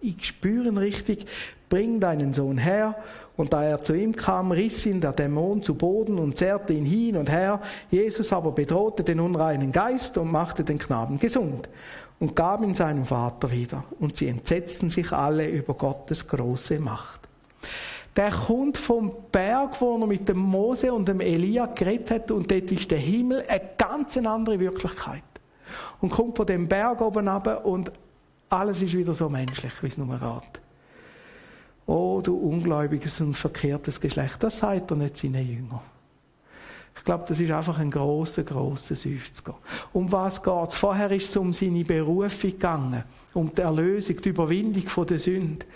ich 0.00 0.24
spüre 0.24 0.68
ihn 0.68 0.78
richtig, 0.78 1.26
bring 1.68 1.98
deinen 1.98 2.32
Sohn 2.32 2.56
her. 2.56 2.94
Und 3.36 3.52
da 3.52 3.64
er 3.64 3.82
zu 3.82 3.92
ihm 3.92 4.14
kam, 4.14 4.52
riss 4.52 4.86
ihn 4.86 5.00
der 5.00 5.12
Dämon 5.12 5.64
zu 5.64 5.74
Boden 5.74 6.20
und 6.20 6.38
zerrte 6.38 6.72
ihn 6.72 6.84
hin 6.84 7.16
und 7.16 7.32
her. 7.32 7.60
Jesus 7.90 8.32
aber 8.32 8.52
bedrohte 8.52 9.02
den 9.02 9.18
unreinen 9.18 9.72
Geist 9.72 10.16
und 10.18 10.30
machte 10.30 10.62
den 10.62 10.78
Knaben 10.78 11.18
gesund 11.18 11.68
und 12.22 12.36
gab 12.36 12.62
ihn 12.62 12.72
seinem 12.76 13.04
Vater 13.04 13.50
wieder. 13.50 13.82
Und 13.98 14.16
sie 14.16 14.28
entsetzten 14.28 14.90
sich 14.90 15.10
alle 15.10 15.50
über 15.50 15.74
Gottes 15.74 16.28
große 16.28 16.78
Macht. 16.78 17.20
Der 18.14 18.30
kommt 18.30 18.78
vom 18.78 19.10
Berg, 19.32 19.80
wo 19.80 19.98
er 19.98 20.06
mit 20.06 20.28
dem 20.28 20.38
Mose 20.38 20.92
und 20.92 21.08
dem 21.08 21.18
Elia 21.18 21.66
geredet 21.66 22.12
hat, 22.12 22.30
und 22.30 22.48
dort 22.48 22.70
ist 22.70 22.88
der 22.92 22.98
Himmel 22.98 23.44
eine 23.48 23.70
ganz 23.76 24.16
andere 24.16 24.60
Wirklichkeit 24.60 25.24
und 26.00 26.10
kommt 26.10 26.36
von 26.36 26.46
dem 26.46 26.68
Berg 26.68 27.00
oben 27.00 27.26
ab 27.26 27.64
und 27.64 27.90
alles 28.50 28.80
ist 28.82 28.96
wieder 28.96 29.14
so 29.14 29.28
menschlich, 29.28 29.72
wie 29.80 29.88
es 29.88 29.98
nur 29.98 30.06
geht. 30.06 30.62
Oh, 31.86 32.20
du 32.22 32.36
ungläubiges 32.36 33.20
und 33.20 33.36
verkehrtes 33.36 34.00
Geschlecht, 34.00 34.40
das 34.44 34.58
sagt 34.58 34.92
er 34.92 34.96
nicht 34.96 35.16
seinen 35.16 35.44
Jüngern. 35.44 35.80
Ich 37.02 37.04
glaube, 37.04 37.24
das 37.26 37.40
ist 37.40 37.50
einfach 37.50 37.80
ein 37.80 37.90
großer, 37.90 38.44
großer 38.44 38.94
Seufzer. 38.94 39.58
Um 39.92 40.12
was 40.12 40.40
geht 40.40 40.68
es? 40.68 40.76
Vorher 40.76 41.10
ist 41.10 41.30
es 41.30 41.36
um 41.36 41.52
seine 41.52 41.82
Berufung 41.82 42.52
gegangen, 42.52 43.02
um 43.34 43.52
die 43.52 43.60
Erlösung, 43.60 44.22
die 44.22 44.28
Überwindung 44.28 44.84
von 44.84 45.04
der 45.08 45.18
Sünde. 45.18 45.66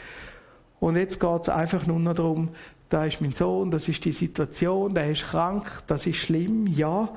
Und 0.78 0.94
jetzt 0.94 1.18
geht 1.18 1.42
es 1.42 1.48
einfach 1.48 1.84
nur 1.84 1.98
noch 1.98 2.14
darum, 2.14 2.50
da 2.88 3.06
ist 3.06 3.20
mein 3.20 3.32
Sohn, 3.32 3.72
das 3.72 3.88
ist 3.88 4.04
die 4.04 4.12
Situation, 4.12 4.94
der 4.94 5.10
ist 5.10 5.24
krank, 5.24 5.82
das 5.88 6.06
ist 6.06 6.18
schlimm, 6.18 6.68
ja, 6.68 7.08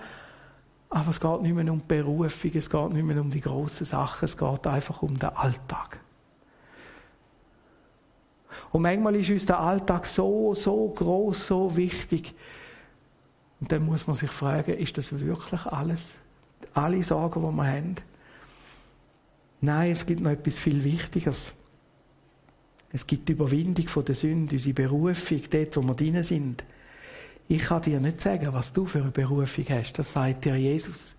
aber 0.90 1.12
es 1.12 1.20
geht 1.20 1.42
nicht 1.44 1.54
mehr 1.54 1.72
um 1.72 1.78
die 1.78 1.86
Berufung, 1.88 2.52
es 2.56 2.68
geht 2.68 2.90
nicht 2.92 3.06
mehr 3.06 3.22
um 3.22 3.30
die 3.30 3.42
grossen 3.42 3.86
Sachen, 3.86 4.26
es 4.26 4.36
geht 4.36 4.66
einfach 4.66 5.04
um 5.04 5.20
den 5.20 5.30
Alltag. 5.30 6.00
Und 8.72 8.82
manchmal 8.82 9.18
ist 9.18 9.30
uns 9.30 9.46
der 9.46 9.60
Alltag 9.60 10.08
so, 10.08 10.56
so 10.56 10.88
groß, 10.96 11.46
so 11.46 11.76
wichtig. 11.76 12.34
Und 13.60 13.72
dann 13.72 13.86
muss 13.86 14.08
man 14.08 14.16
sich 14.16 14.32
fragen, 14.32 14.74
ist 14.78 14.98
das 14.98 15.12
wirklich 15.12 15.66
alles? 15.66 16.16
Alle 16.74 17.04
Sorgen, 17.04 17.42
die 17.42 17.56
wir 17.56 17.68
haben? 17.68 17.96
Nein, 19.62 19.92
es 19.92 20.06
gibt 20.06 20.22
noch 20.22 20.32
etwas 20.32 20.58
viel 20.58 20.84
Wichtigeres. 20.84 21.54
Es 22.92 23.06
gibt 23.06 23.28
die 23.28 23.34
Überwindung 23.34 23.88
von 23.88 24.06
der 24.06 24.16
Sünde, 24.16 24.56
unsere 24.56 24.74
Berufung, 24.74 25.42
dort, 25.50 25.78
wo 25.78 25.82
wir 25.82 25.94
drin 25.94 26.24
sind. 26.24 26.64
Ich 27.48 27.64
kann 27.64 27.82
dir 27.82 28.00
nicht 28.00 28.22
sagen, 28.22 28.54
was 28.54 28.74
du 28.74 28.86
für 28.86 29.02
eine 29.02 29.12
Berufung 29.12 29.66
hast. 29.70 29.94
Das 29.94 30.14
sagt 30.14 30.46
dir 30.46 30.56
Jesus. 30.56 31.16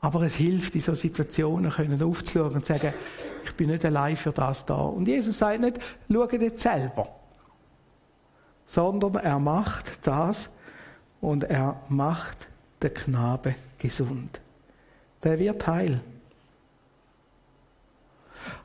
Aber 0.00 0.22
es 0.22 0.36
hilft, 0.36 0.74
in 0.74 0.80
solchen 0.80 1.00
Situationen 1.00 1.70
können 1.70 2.02
aufzuschauen 2.02 2.54
und 2.54 2.64
zu 2.64 2.72
sagen, 2.72 2.94
ich 3.44 3.52
bin 3.54 3.68
nicht 3.68 3.84
allein 3.84 4.16
für 4.16 4.32
das 4.32 4.64
da. 4.64 4.76
Und 4.76 5.06
Jesus 5.06 5.38
sagt 5.38 5.60
nicht, 5.60 5.78
schau 6.10 6.28
jetzt 6.30 6.60
selber. 6.60 7.08
Sondern 8.66 9.16
er 9.16 9.38
macht 9.38 10.06
das 10.06 10.48
und 11.20 11.44
er 11.44 11.80
macht 11.88 12.48
den 12.82 12.94
Knabe 12.94 13.54
gesund. 13.78 14.40
Der 15.22 15.38
wird 15.38 15.66
heil. 15.66 16.00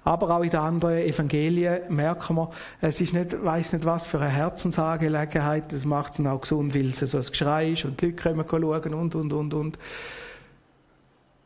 Aber 0.03 0.29
auch 0.29 0.43
in 0.43 0.49
den 0.49 0.59
anderen 0.59 0.99
Evangelien 0.99 1.81
merken 1.93 2.35
wir, 2.35 2.49
es 2.79 3.01
ist 3.01 3.13
nicht, 3.13 3.43
weiß 3.43 3.73
nicht 3.73 3.85
was 3.85 4.07
für 4.07 4.19
eine 4.19 4.29
Herzensangelegenheit, 4.29 5.71
das 5.73 5.83
macht 5.83 6.19
ihn 6.19 6.27
auch 6.27 6.41
gesund, 6.41 6.73
weil 6.73 6.91
es 6.91 6.99
so 6.99 7.17
ein 7.17 7.25
Geschrei 7.25 7.71
ist 7.71 7.85
und 7.85 7.99
die 7.99 8.07
Leute 8.07 8.21
kommen 8.21 8.45
schauen 8.47 8.93
und, 8.93 9.15
und, 9.15 9.33
und, 9.33 9.53
und. 9.53 9.79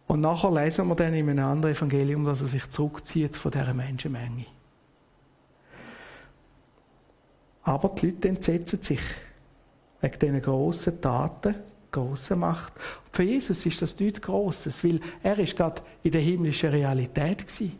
Und 0.08 0.22
nachher 0.22 0.52
lesen 0.52 0.88
wir 0.88 0.96
dann 0.96 1.14
in 1.14 1.30
einem 1.30 1.46
anderen 1.46 1.76
Evangelium, 1.76 2.26
dass 2.26 2.42
er 2.42 2.48
sich 2.48 2.70
zurückzieht 2.70 3.36
von 3.36 3.52
dieser 3.52 3.74
Menschenmenge. 3.74 4.46
Aber 7.64 7.90
die 7.90 8.10
Leute 8.10 8.28
entsetzen 8.28 8.82
sich 8.82 9.02
wegen 10.02 10.20
diesen 10.20 10.42
grossen 10.42 11.02
Taten, 11.02 11.56
grossen 11.92 12.40
Macht. 12.40 12.74
Für 13.12 13.24
Jesus 13.24 13.66
ist 13.66 13.82
das 13.82 14.00
nichts 14.00 14.22
Grosses, 14.22 14.84
weil 14.84 15.00
er 15.24 15.38
ist 15.40 15.56
gerade 15.56 15.82
in 16.04 16.12
der 16.12 16.22
himmlischen 16.22 16.70
Realität 16.70 17.40
gewesen. 17.40 17.78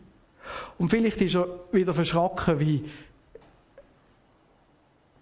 Und 0.78 0.90
vielleicht 0.90 1.20
ist 1.20 1.36
er 1.36 1.46
wieder 1.72 1.94
verschrocken, 1.94 2.58
wie, 2.58 2.84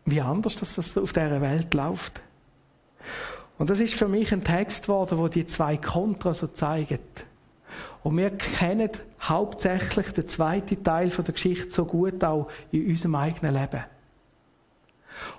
wie 0.07 0.21
anders 0.21 0.57
das 0.57 0.97
auf 0.97 1.13
dieser 1.13 1.41
Welt 1.41 1.75
läuft. 1.75 2.23
Und 3.59 3.71
das 3.71 3.81
ist 3.81 3.95
für 3.95 4.09
mich 4.09 4.33
ein 4.33 4.45
Text 4.45 4.85
geworden, 4.85 5.19
wo 5.19 5.29
die 5.29 5.45
zwei 5.45 5.77
Kontra 5.77 6.33
so 6.33 6.47
zeigen. 6.47 7.01
Und 8.03 8.17
wir 8.17 8.31
kennen 8.31 8.91
hauptsächlich 9.21 10.13
den 10.13 10.29
zweiten 10.29 10.83
Teil 10.83 11.09
der 11.09 11.35
Geschichte 11.35 11.71
so 11.71 11.85
gut 11.85 12.23
auch 12.23 12.49
in 12.71 12.87
unserem 12.89 13.17
eigenen 13.17 13.55
Leben. 13.55 13.85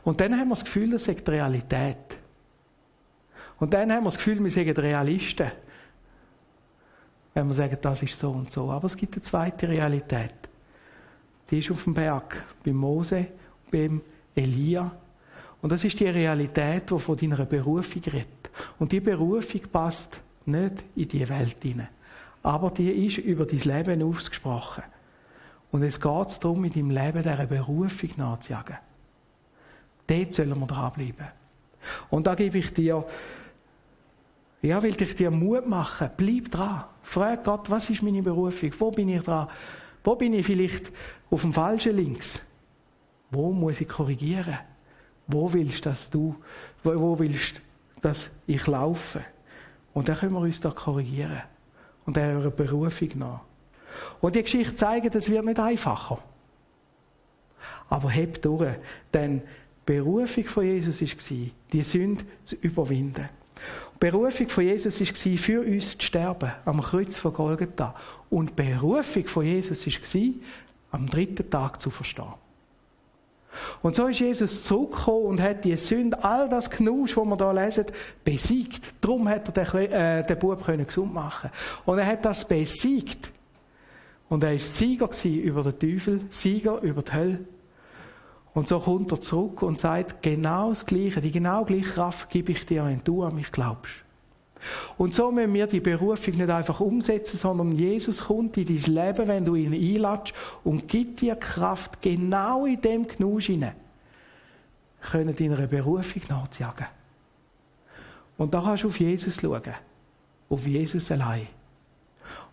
Und 0.03 0.19
dann 0.19 0.37
haben 0.37 0.49
wir 0.49 0.55
das 0.55 0.65
Gefühl, 0.65 0.91
das 0.91 1.07
ist 1.07 1.27
die 1.27 1.31
Realität. 1.31 2.17
Und 3.59 3.73
dann 3.73 3.91
haben 3.91 4.03
wir 4.03 4.09
das 4.09 4.17
Gefühl, 4.17 4.43
wir 4.43 4.51
sind 4.51 4.79
Realisten. 4.79 5.51
Wenn 7.33 7.47
wir 7.47 7.53
sagen, 7.53 7.77
das 7.81 8.03
ist 8.03 8.17
so 8.17 8.31
und 8.31 8.51
so. 8.51 8.71
Aber 8.71 8.85
es 8.85 8.95
gibt 8.95 9.15
eine 9.15 9.21
zweite 9.21 9.67
Realität. 9.67 10.33
Die 11.49 11.59
ist 11.59 11.71
auf 11.71 11.83
dem 11.83 11.93
Berg, 11.93 12.43
bei 12.63 12.71
Mose, 12.71 13.27
beim 13.71 14.01
Elia. 14.35 14.91
Und 15.61 15.71
das 15.71 15.83
ist 15.83 15.99
die 15.99 16.07
Realität, 16.07 16.89
die 16.89 16.99
von 16.99 17.17
deiner 17.17 17.45
Berufung 17.45 18.01
redet. 18.03 18.49
Und 18.77 18.91
die 18.91 18.99
Berufung 18.99 19.61
passt 19.71 20.21
nicht 20.45 20.83
in 20.95 21.07
die 21.07 21.27
Welt 21.27 21.57
hinein. 21.61 21.89
Aber 22.41 22.71
die 22.71 23.05
ist 23.05 23.17
über 23.17 23.45
dein 23.45 23.59
Leben 23.59 24.03
ausgesprochen. 24.03 24.83
Und 25.71 25.83
es 25.83 25.99
geht 25.99 26.43
darum, 26.43 26.63
in 26.65 26.71
deinem 26.71 26.89
Leben 26.91 27.21
dieser 27.21 27.45
Berufung 27.45 28.09
nachzujagen. 28.15 28.77
Dort 30.09 30.33
sollen 30.33 30.59
wir 30.59 30.65
dranbleiben. 30.65 31.27
Und 32.09 32.25
da 32.25 32.33
gebe 32.33 32.57
ich 32.57 32.73
dir, 32.73 33.05
ja, 34.61 34.81
will 34.81 34.99
ich 34.99 35.15
dir 35.15 35.29
Mut 35.29 35.67
machen. 35.67 36.09
Bleib 36.17 36.49
dran. 36.49 36.85
Frag 37.03 37.43
Gott, 37.43 37.69
was 37.69 37.89
ist 37.89 38.01
meine 38.01 38.23
Berufung? 38.23 38.71
Wo 38.79 38.91
bin 38.91 39.09
ich 39.09 39.21
dran? 39.21 39.47
Wo 40.03 40.15
bin 40.15 40.33
ich 40.33 40.45
vielleicht 40.45 40.91
auf 41.29 41.41
dem 41.41 41.53
falschen 41.53 41.95
Links? 41.95 42.41
Wo 43.29 43.51
muss 43.51 43.79
ich 43.79 43.87
korrigieren? 43.87 44.57
Wo 45.27 45.53
willst 45.53 45.85
dass 45.85 46.09
du, 46.09 46.35
wo, 46.83 46.99
wo 46.99 47.19
willst 47.19 47.61
dass 48.01 48.29
ich 48.47 48.65
laufe? 48.65 49.23
Und 49.93 50.09
dann 50.09 50.17
können 50.17 50.33
wir 50.33 50.39
uns 50.39 50.59
da 50.59 50.71
korrigieren. 50.71 51.43
Und 52.05 52.17
einer 52.17 52.49
Berufung 52.49 53.09
nach. 53.15 53.41
Und 54.21 54.35
die 54.35 54.41
Geschichte 54.41 54.75
zeigt, 54.75 55.13
es 55.13 55.29
wird 55.29 55.45
nicht 55.45 55.59
einfacher. 55.59 56.17
Aber 57.89 58.09
heb 58.09 58.41
durch, 58.41 58.75
denn 59.13 59.43
Berufung 59.89 60.45
von 60.45 60.65
Jesus 60.65 61.01
war, 61.01 61.37
die 61.73 61.81
Sünde 61.81 62.23
zu 62.45 62.55
überwinden. 62.57 63.27
Die 63.95 63.99
Berufung 63.99 64.47
von 64.47 64.63
Jesus 64.63 64.99
war, 64.99 65.37
für 65.39 65.61
uns 65.61 65.97
zu 65.97 66.05
sterben, 66.05 66.51
am 66.63 66.79
Kreuz 66.79 67.17
von 67.17 67.33
Golgatha. 67.33 67.95
Und 68.29 68.51
die 68.51 68.53
Berufung 68.53 69.25
von 69.25 69.43
Jesus 69.43 69.87
war, 69.87 70.21
am 70.91 71.09
dritten 71.09 71.49
Tag 71.49 71.81
zu 71.81 71.89
verstehen. 71.89 72.35
Und 73.81 73.95
so 73.95 74.05
ist 74.05 74.19
Jesus 74.19 74.63
zurückgekommen 74.63 75.25
und 75.25 75.41
hat 75.41 75.65
die 75.65 75.75
Sünde, 75.75 76.23
all 76.23 76.47
das 76.47 76.69
Knusch, 76.69 77.17
was 77.17 77.25
wir 77.25 77.35
da 77.35 77.51
lesen, 77.51 77.85
besiegt. 78.23 78.93
Darum 79.01 79.27
hat 79.27 79.57
er 79.57 79.65
den, 79.65 79.91
äh, 79.91 80.23
den 80.23 80.37
Bub 80.37 80.63
gesund 80.65 81.11
machen. 81.11 81.49
Und 81.87 81.97
er 81.97 82.05
hat 82.05 82.23
das 82.23 82.47
besiegt. 82.47 83.31
Und 84.29 84.43
er 84.43 84.51
war 84.51 84.59
Sieger 84.59 85.09
über 85.25 85.63
den 85.63 85.79
Teufel, 85.79 86.21
Sieger 86.29 86.79
über 86.81 87.01
die 87.01 87.11
Hölle. 87.11 87.39
Und 88.59 88.67
so 88.67 88.77
kommt 88.77 89.09
er 89.13 89.21
zurück 89.21 89.61
und 89.61 89.79
sagt, 89.79 90.21
genau 90.21 90.67
das 90.67 90.85
Gleiche, 90.85 91.21
die 91.21 91.31
genau 91.31 91.63
gleiche 91.63 91.91
Kraft 91.91 92.29
gebe 92.29 92.51
ich 92.51 92.65
dir, 92.65 92.83
wenn 92.83 93.01
du 93.01 93.23
an 93.23 93.35
mich 93.35 93.53
glaubst. 93.53 94.03
Und 94.97 95.15
so 95.15 95.31
müssen 95.31 95.53
wir 95.53 95.65
die 95.65 95.79
Berufung 95.79 96.35
nicht 96.35 96.49
einfach 96.49 96.81
umsetzen, 96.81 97.37
sondern 97.37 97.71
Jesus 97.71 98.25
kommt 98.25 98.57
in 98.57 98.65
dein 98.65 98.93
Leben, 98.93 99.27
wenn 99.29 99.45
du 99.45 99.55
ihn 99.55 99.73
einlatschst 99.73 100.35
und 100.65 100.89
gibt 100.89 101.21
dir 101.21 101.37
Kraft, 101.37 102.01
genau 102.01 102.65
in 102.65 102.81
dem 102.81 103.07
Genusch 103.07 103.45
hinein, 103.45 103.75
können 105.09 105.33
deiner 105.33 105.65
Berufung 105.65 106.23
nachzujagen. 106.27 106.87
Und 108.37 108.53
da 108.53 108.59
kannst 108.59 108.83
du 108.83 108.89
auf 108.89 108.99
Jesus 108.99 109.39
schauen. 109.39 109.73
Auf 110.49 110.67
Jesus 110.67 111.09
allein. 111.11 111.47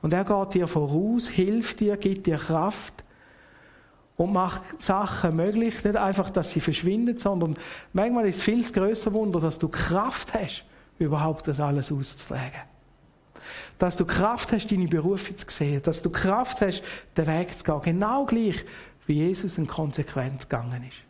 Und 0.03 0.13
er 0.13 0.25
geht 0.25 0.55
dir 0.55 0.69
voraus, 0.69 1.29
hilft 1.29 1.81
dir, 1.81 1.97
gibt 1.97 2.29
dir 2.29 2.37
Kraft 2.37 3.03
und 4.17 4.33
macht 4.33 4.63
Sachen 4.81 5.37
möglich. 5.37 5.85
Nicht 5.85 5.97
einfach, 5.97 6.31
dass 6.31 6.51
sie 6.51 6.61
verschwinden, 6.61 7.19
sondern 7.19 7.57
manchmal 7.93 8.27
ist 8.29 8.37
es 8.37 8.43
viel 8.43 8.63
größer 8.71 9.13
Wunder, 9.13 9.41
dass 9.41 9.59
du 9.59 9.69
Kraft 9.69 10.35
hast, 10.35 10.65
überhaupt 10.99 11.49
das 11.49 11.61
alles 11.61 11.93
auszutragen. 11.93 12.63
Dass 13.79 13.97
du 13.97 14.05
Kraft 14.05 14.53
hast, 14.53 14.71
deine 14.71 14.89
Berufe 14.89 15.37
zu 15.37 15.47
sehen. 15.49 15.83
Dass 15.83 16.03
du 16.03 16.11
Kraft 16.11 16.63
hast, 16.63 16.83
den 17.17 17.27
Weg 17.27 17.59
zu 17.59 17.65
gehen. 17.65 17.83
Genau 17.83 18.25
gleich, 18.25 18.65
wie 19.07 19.15
Jesus 19.15 19.59
in 19.59 19.67
konsequent 19.67 20.49
gegangen 20.49 20.85
ist. 20.89 21.07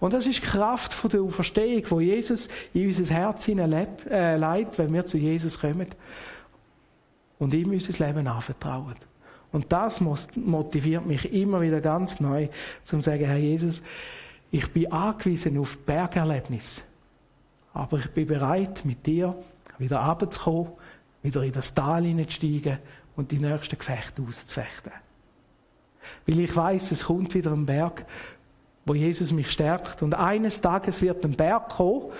Und 0.00 0.12
das 0.12 0.26
ist 0.26 0.42
Kraft 0.42 0.92
von 0.92 1.10
der 1.10 1.22
Auferstehung, 1.22 1.82
wo 1.90 2.00
Jesus 2.00 2.48
in 2.72 2.86
unser 2.86 3.14
Herz 3.14 3.44
hineinleitet, 3.44 4.06
äh, 4.06 4.78
wenn 4.78 4.92
wir 4.92 5.04
zu 5.04 5.18
Jesus 5.18 5.58
kommen 5.58 5.88
und 7.38 7.52
ihm 7.52 7.70
unser 7.70 8.06
Leben 8.06 8.26
anvertrauen. 8.26 8.94
Und 9.52 9.72
das 9.72 10.00
motiviert 10.00 11.06
mich 11.06 11.32
immer 11.32 11.60
wieder 11.60 11.80
ganz 11.80 12.20
neu, 12.20 12.48
zum 12.84 13.00
zu 13.00 13.10
sagen, 13.10 13.24
Herr 13.24 13.36
Jesus, 13.36 13.82
ich 14.50 14.70
bin 14.72 14.90
angewiesen 14.92 15.58
auf 15.58 15.78
Bergerlebnis. 15.78 16.82
Aber 17.72 17.98
ich 17.98 18.10
bin 18.10 18.26
bereit, 18.26 18.84
mit 18.84 19.06
dir 19.06 19.34
wieder 19.78 19.98
runterzukommen, 20.00 20.72
wieder 21.22 21.42
in 21.42 21.52
das 21.52 21.74
Tal 21.74 22.04
hineinzusteigen 22.04 22.78
und 23.16 23.30
die 23.30 23.38
nächsten 23.38 23.78
Gefechte 23.78 24.22
auszufechten. 24.22 24.92
Weil 26.26 26.40
ich 26.40 26.54
weiß, 26.54 26.92
es 26.92 27.04
kommt 27.04 27.34
wieder 27.34 27.52
ein 27.52 27.66
Berg, 27.66 28.06
wo 28.84 28.94
Jesus 28.94 29.32
mich 29.32 29.50
stärkt. 29.50 30.02
Und 30.02 30.14
eines 30.14 30.60
Tages 30.60 31.02
wird 31.02 31.24
ein 31.24 31.32
Berg 31.32 31.70
kommen, 31.70 32.12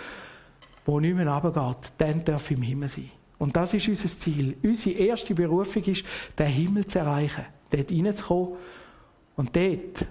wo 0.85 1.01
mehr 1.01 1.29
runtergeht. 1.29 1.93
Dann 1.99 2.25
darf 2.25 2.51
ich 2.51 2.57
im 2.57 2.63
Himmel 2.63 2.89
sein. 2.89 3.11
Und 3.39 3.57
das 3.57 3.75
ist 3.75 3.89
unser 3.89 4.09
Ziel. 4.09 4.57
Unsere 4.63 4.99
erste 4.99 5.35
Berufung 5.35 5.85
ist, 5.85 6.05
den 6.39 6.47
Himmel 6.47 6.87
zu 6.87 7.01
erreichen, 7.01 7.45
dort 7.71 7.91
reinzukommen. 7.91 8.57
Und 9.37 9.55
dort 9.55 10.07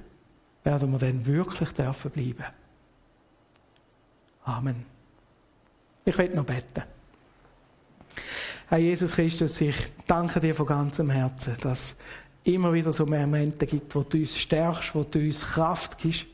werden 0.63 0.91
wir 0.91 0.99
dann 0.99 1.25
wirklich 1.25 1.69
dürfen 1.69 2.11
bleiben. 2.11 2.45
Amen. 4.43 4.85
Ich 6.03 6.17
will 6.17 6.29
noch 6.35 6.45
beten. 6.45 6.83
Herr 8.67 8.77
Jesus 8.77 9.15
Christus, 9.15 9.59
ich 9.61 9.75
danke 10.07 10.39
dir 10.39 10.53
von 10.53 10.65
ganzem 10.65 11.09
Herzen, 11.09 11.55
dass 11.61 11.81
es 11.81 11.95
immer 12.43 12.73
wieder 12.73 12.93
so 12.93 13.05
Momente 13.05 13.65
gibt, 13.65 13.93
wo 13.95 14.03
du 14.03 14.17
uns 14.19 14.37
stärkst, 14.37 14.93
wo 14.93 15.03
du 15.03 15.19
uns 15.19 15.41
Kraft 15.41 15.97
gibst, 15.97 16.25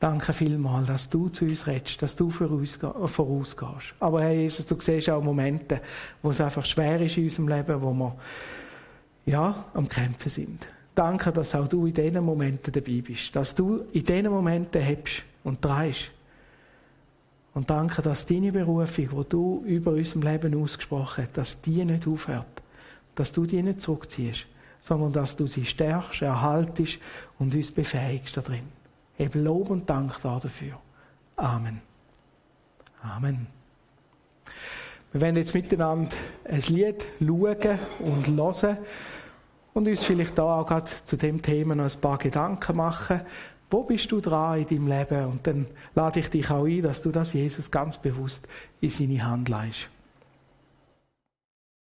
Danke 0.00 0.32
vielmals, 0.32 0.86
dass 0.86 1.08
du 1.08 1.28
zu 1.28 1.44
uns 1.44 1.66
redest, 1.66 2.00
dass 2.02 2.14
du 2.14 2.30
vorausgehst. 2.30 3.94
Aber 3.98 4.22
Herr 4.22 4.32
Jesus, 4.32 4.64
du 4.66 4.80
siehst 4.80 5.10
auch 5.10 5.22
Momente, 5.22 5.80
wo 6.22 6.30
es 6.30 6.40
einfach 6.40 6.64
schwer 6.64 7.00
ist 7.00 7.16
in 7.16 7.24
unserem 7.24 7.48
Leben, 7.48 7.82
wo 7.82 7.92
wir 7.92 8.16
ja, 9.26 9.64
am 9.74 9.88
Kämpfen 9.88 10.30
sind. 10.30 10.66
Danke, 10.94 11.32
dass 11.32 11.54
auch 11.54 11.66
du 11.66 11.86
in 11.86 11.94
diesen 11.94 12.24
Momenten 12.24 12.72
dabei 12.72 13.00
bist. 13.00 13.34
Dass 13.34 13.54
du 13.54 13.86
in 13.92 14.04
diesen 14.04 14.30
Momenten 14.30 14.80
hebst 14.80 15.22
und 15.42 15.64
drehst. 15.64 16.12
Und 17.54 17.68
danke, 17.68 18.00
dass 18.00 18.24
deine 18.24 18.52
Berufung, 18.52 19.08
die 19.10 19.28
du 19.28 19.64
über 19.66 19.92
unserem 19.92 20.22
Leben 20.22 20.62
ausgesprochen 20.62 21.24
hast, 21.24 21.36
dass 21.36 21.60
die 21.60 21.84
nicht 21.84 22.06
aufhört. 22.06 22.62
Dass 23.16 23.32
du 23.32 23.46
die 23.46 23.62
nicht 23.64 23.80
zurückziehst, 23.80 24.46
sondern 24.80 25.12
dass 25.12 25.34
du 25.34 25.48
sie 25.48 25.64
stärkst, 25.64 26.22
erhaltest 26.22 26.98
und 27.40 27.52
uns 27.52 27.72
befähigst 27.72 28.36
da 28.36 28.42
drin. 28.42 28.77
Eben 29.18 29.44
Lob 29.44 29.70
und 29.70 29.90
Dank 29.90 30.20
dafür. 30.22 30.78
Amen. 31.36 31.80
Amen. 33.02 33.46
Wir 35.12 35.20
werden 35.20 35.36
jetzt 35.36 35.54
miteinander 35.54 36.16
ein 36.44 36.60
Lied 36.68 37.06
schauen 37.18 37.78
und 38.00 38.26
hören 38.28 38.78
und 39.74 39.88
uns 39.88 40.04
vielleicht 40.04 40.36
da 40.36 40.60
auch 40.60 40.66
gerade 40.66 40.90
zu 41.04 41.16
dem 41.16 41.40
Thema 41.40 41.74
noch 41.74 41.92
ein 41.92 42.00
paar 42.00 42.18
Gedanken 42.18 42.76
machen. 42.76 43.22
Wo 43.70 43.84
bist 43.84 44.10
du 44.12 44.20
dran 44.20 44.60
in 44.60 44.66
deinem 44.66 44.86
Leben? 44.88 45.26
Und 45.26 45.46
dann 45.46 45.66
lade 45.94 46.20
ich 46.20 46.30
dich 46.30 46.50
auch 46.50 46.66
ein, 46.66 46.82
dass 46.82 47.02
du 47.02 47.10
das 47.10 47.32
Jesus 47.32 47.70
ganz 47.70 47.98
bewusst 47.98 48.46
in 48.80 48.90
seine 48.90 49.24
Hand 49.24 49.48
leist. 49.48 49.88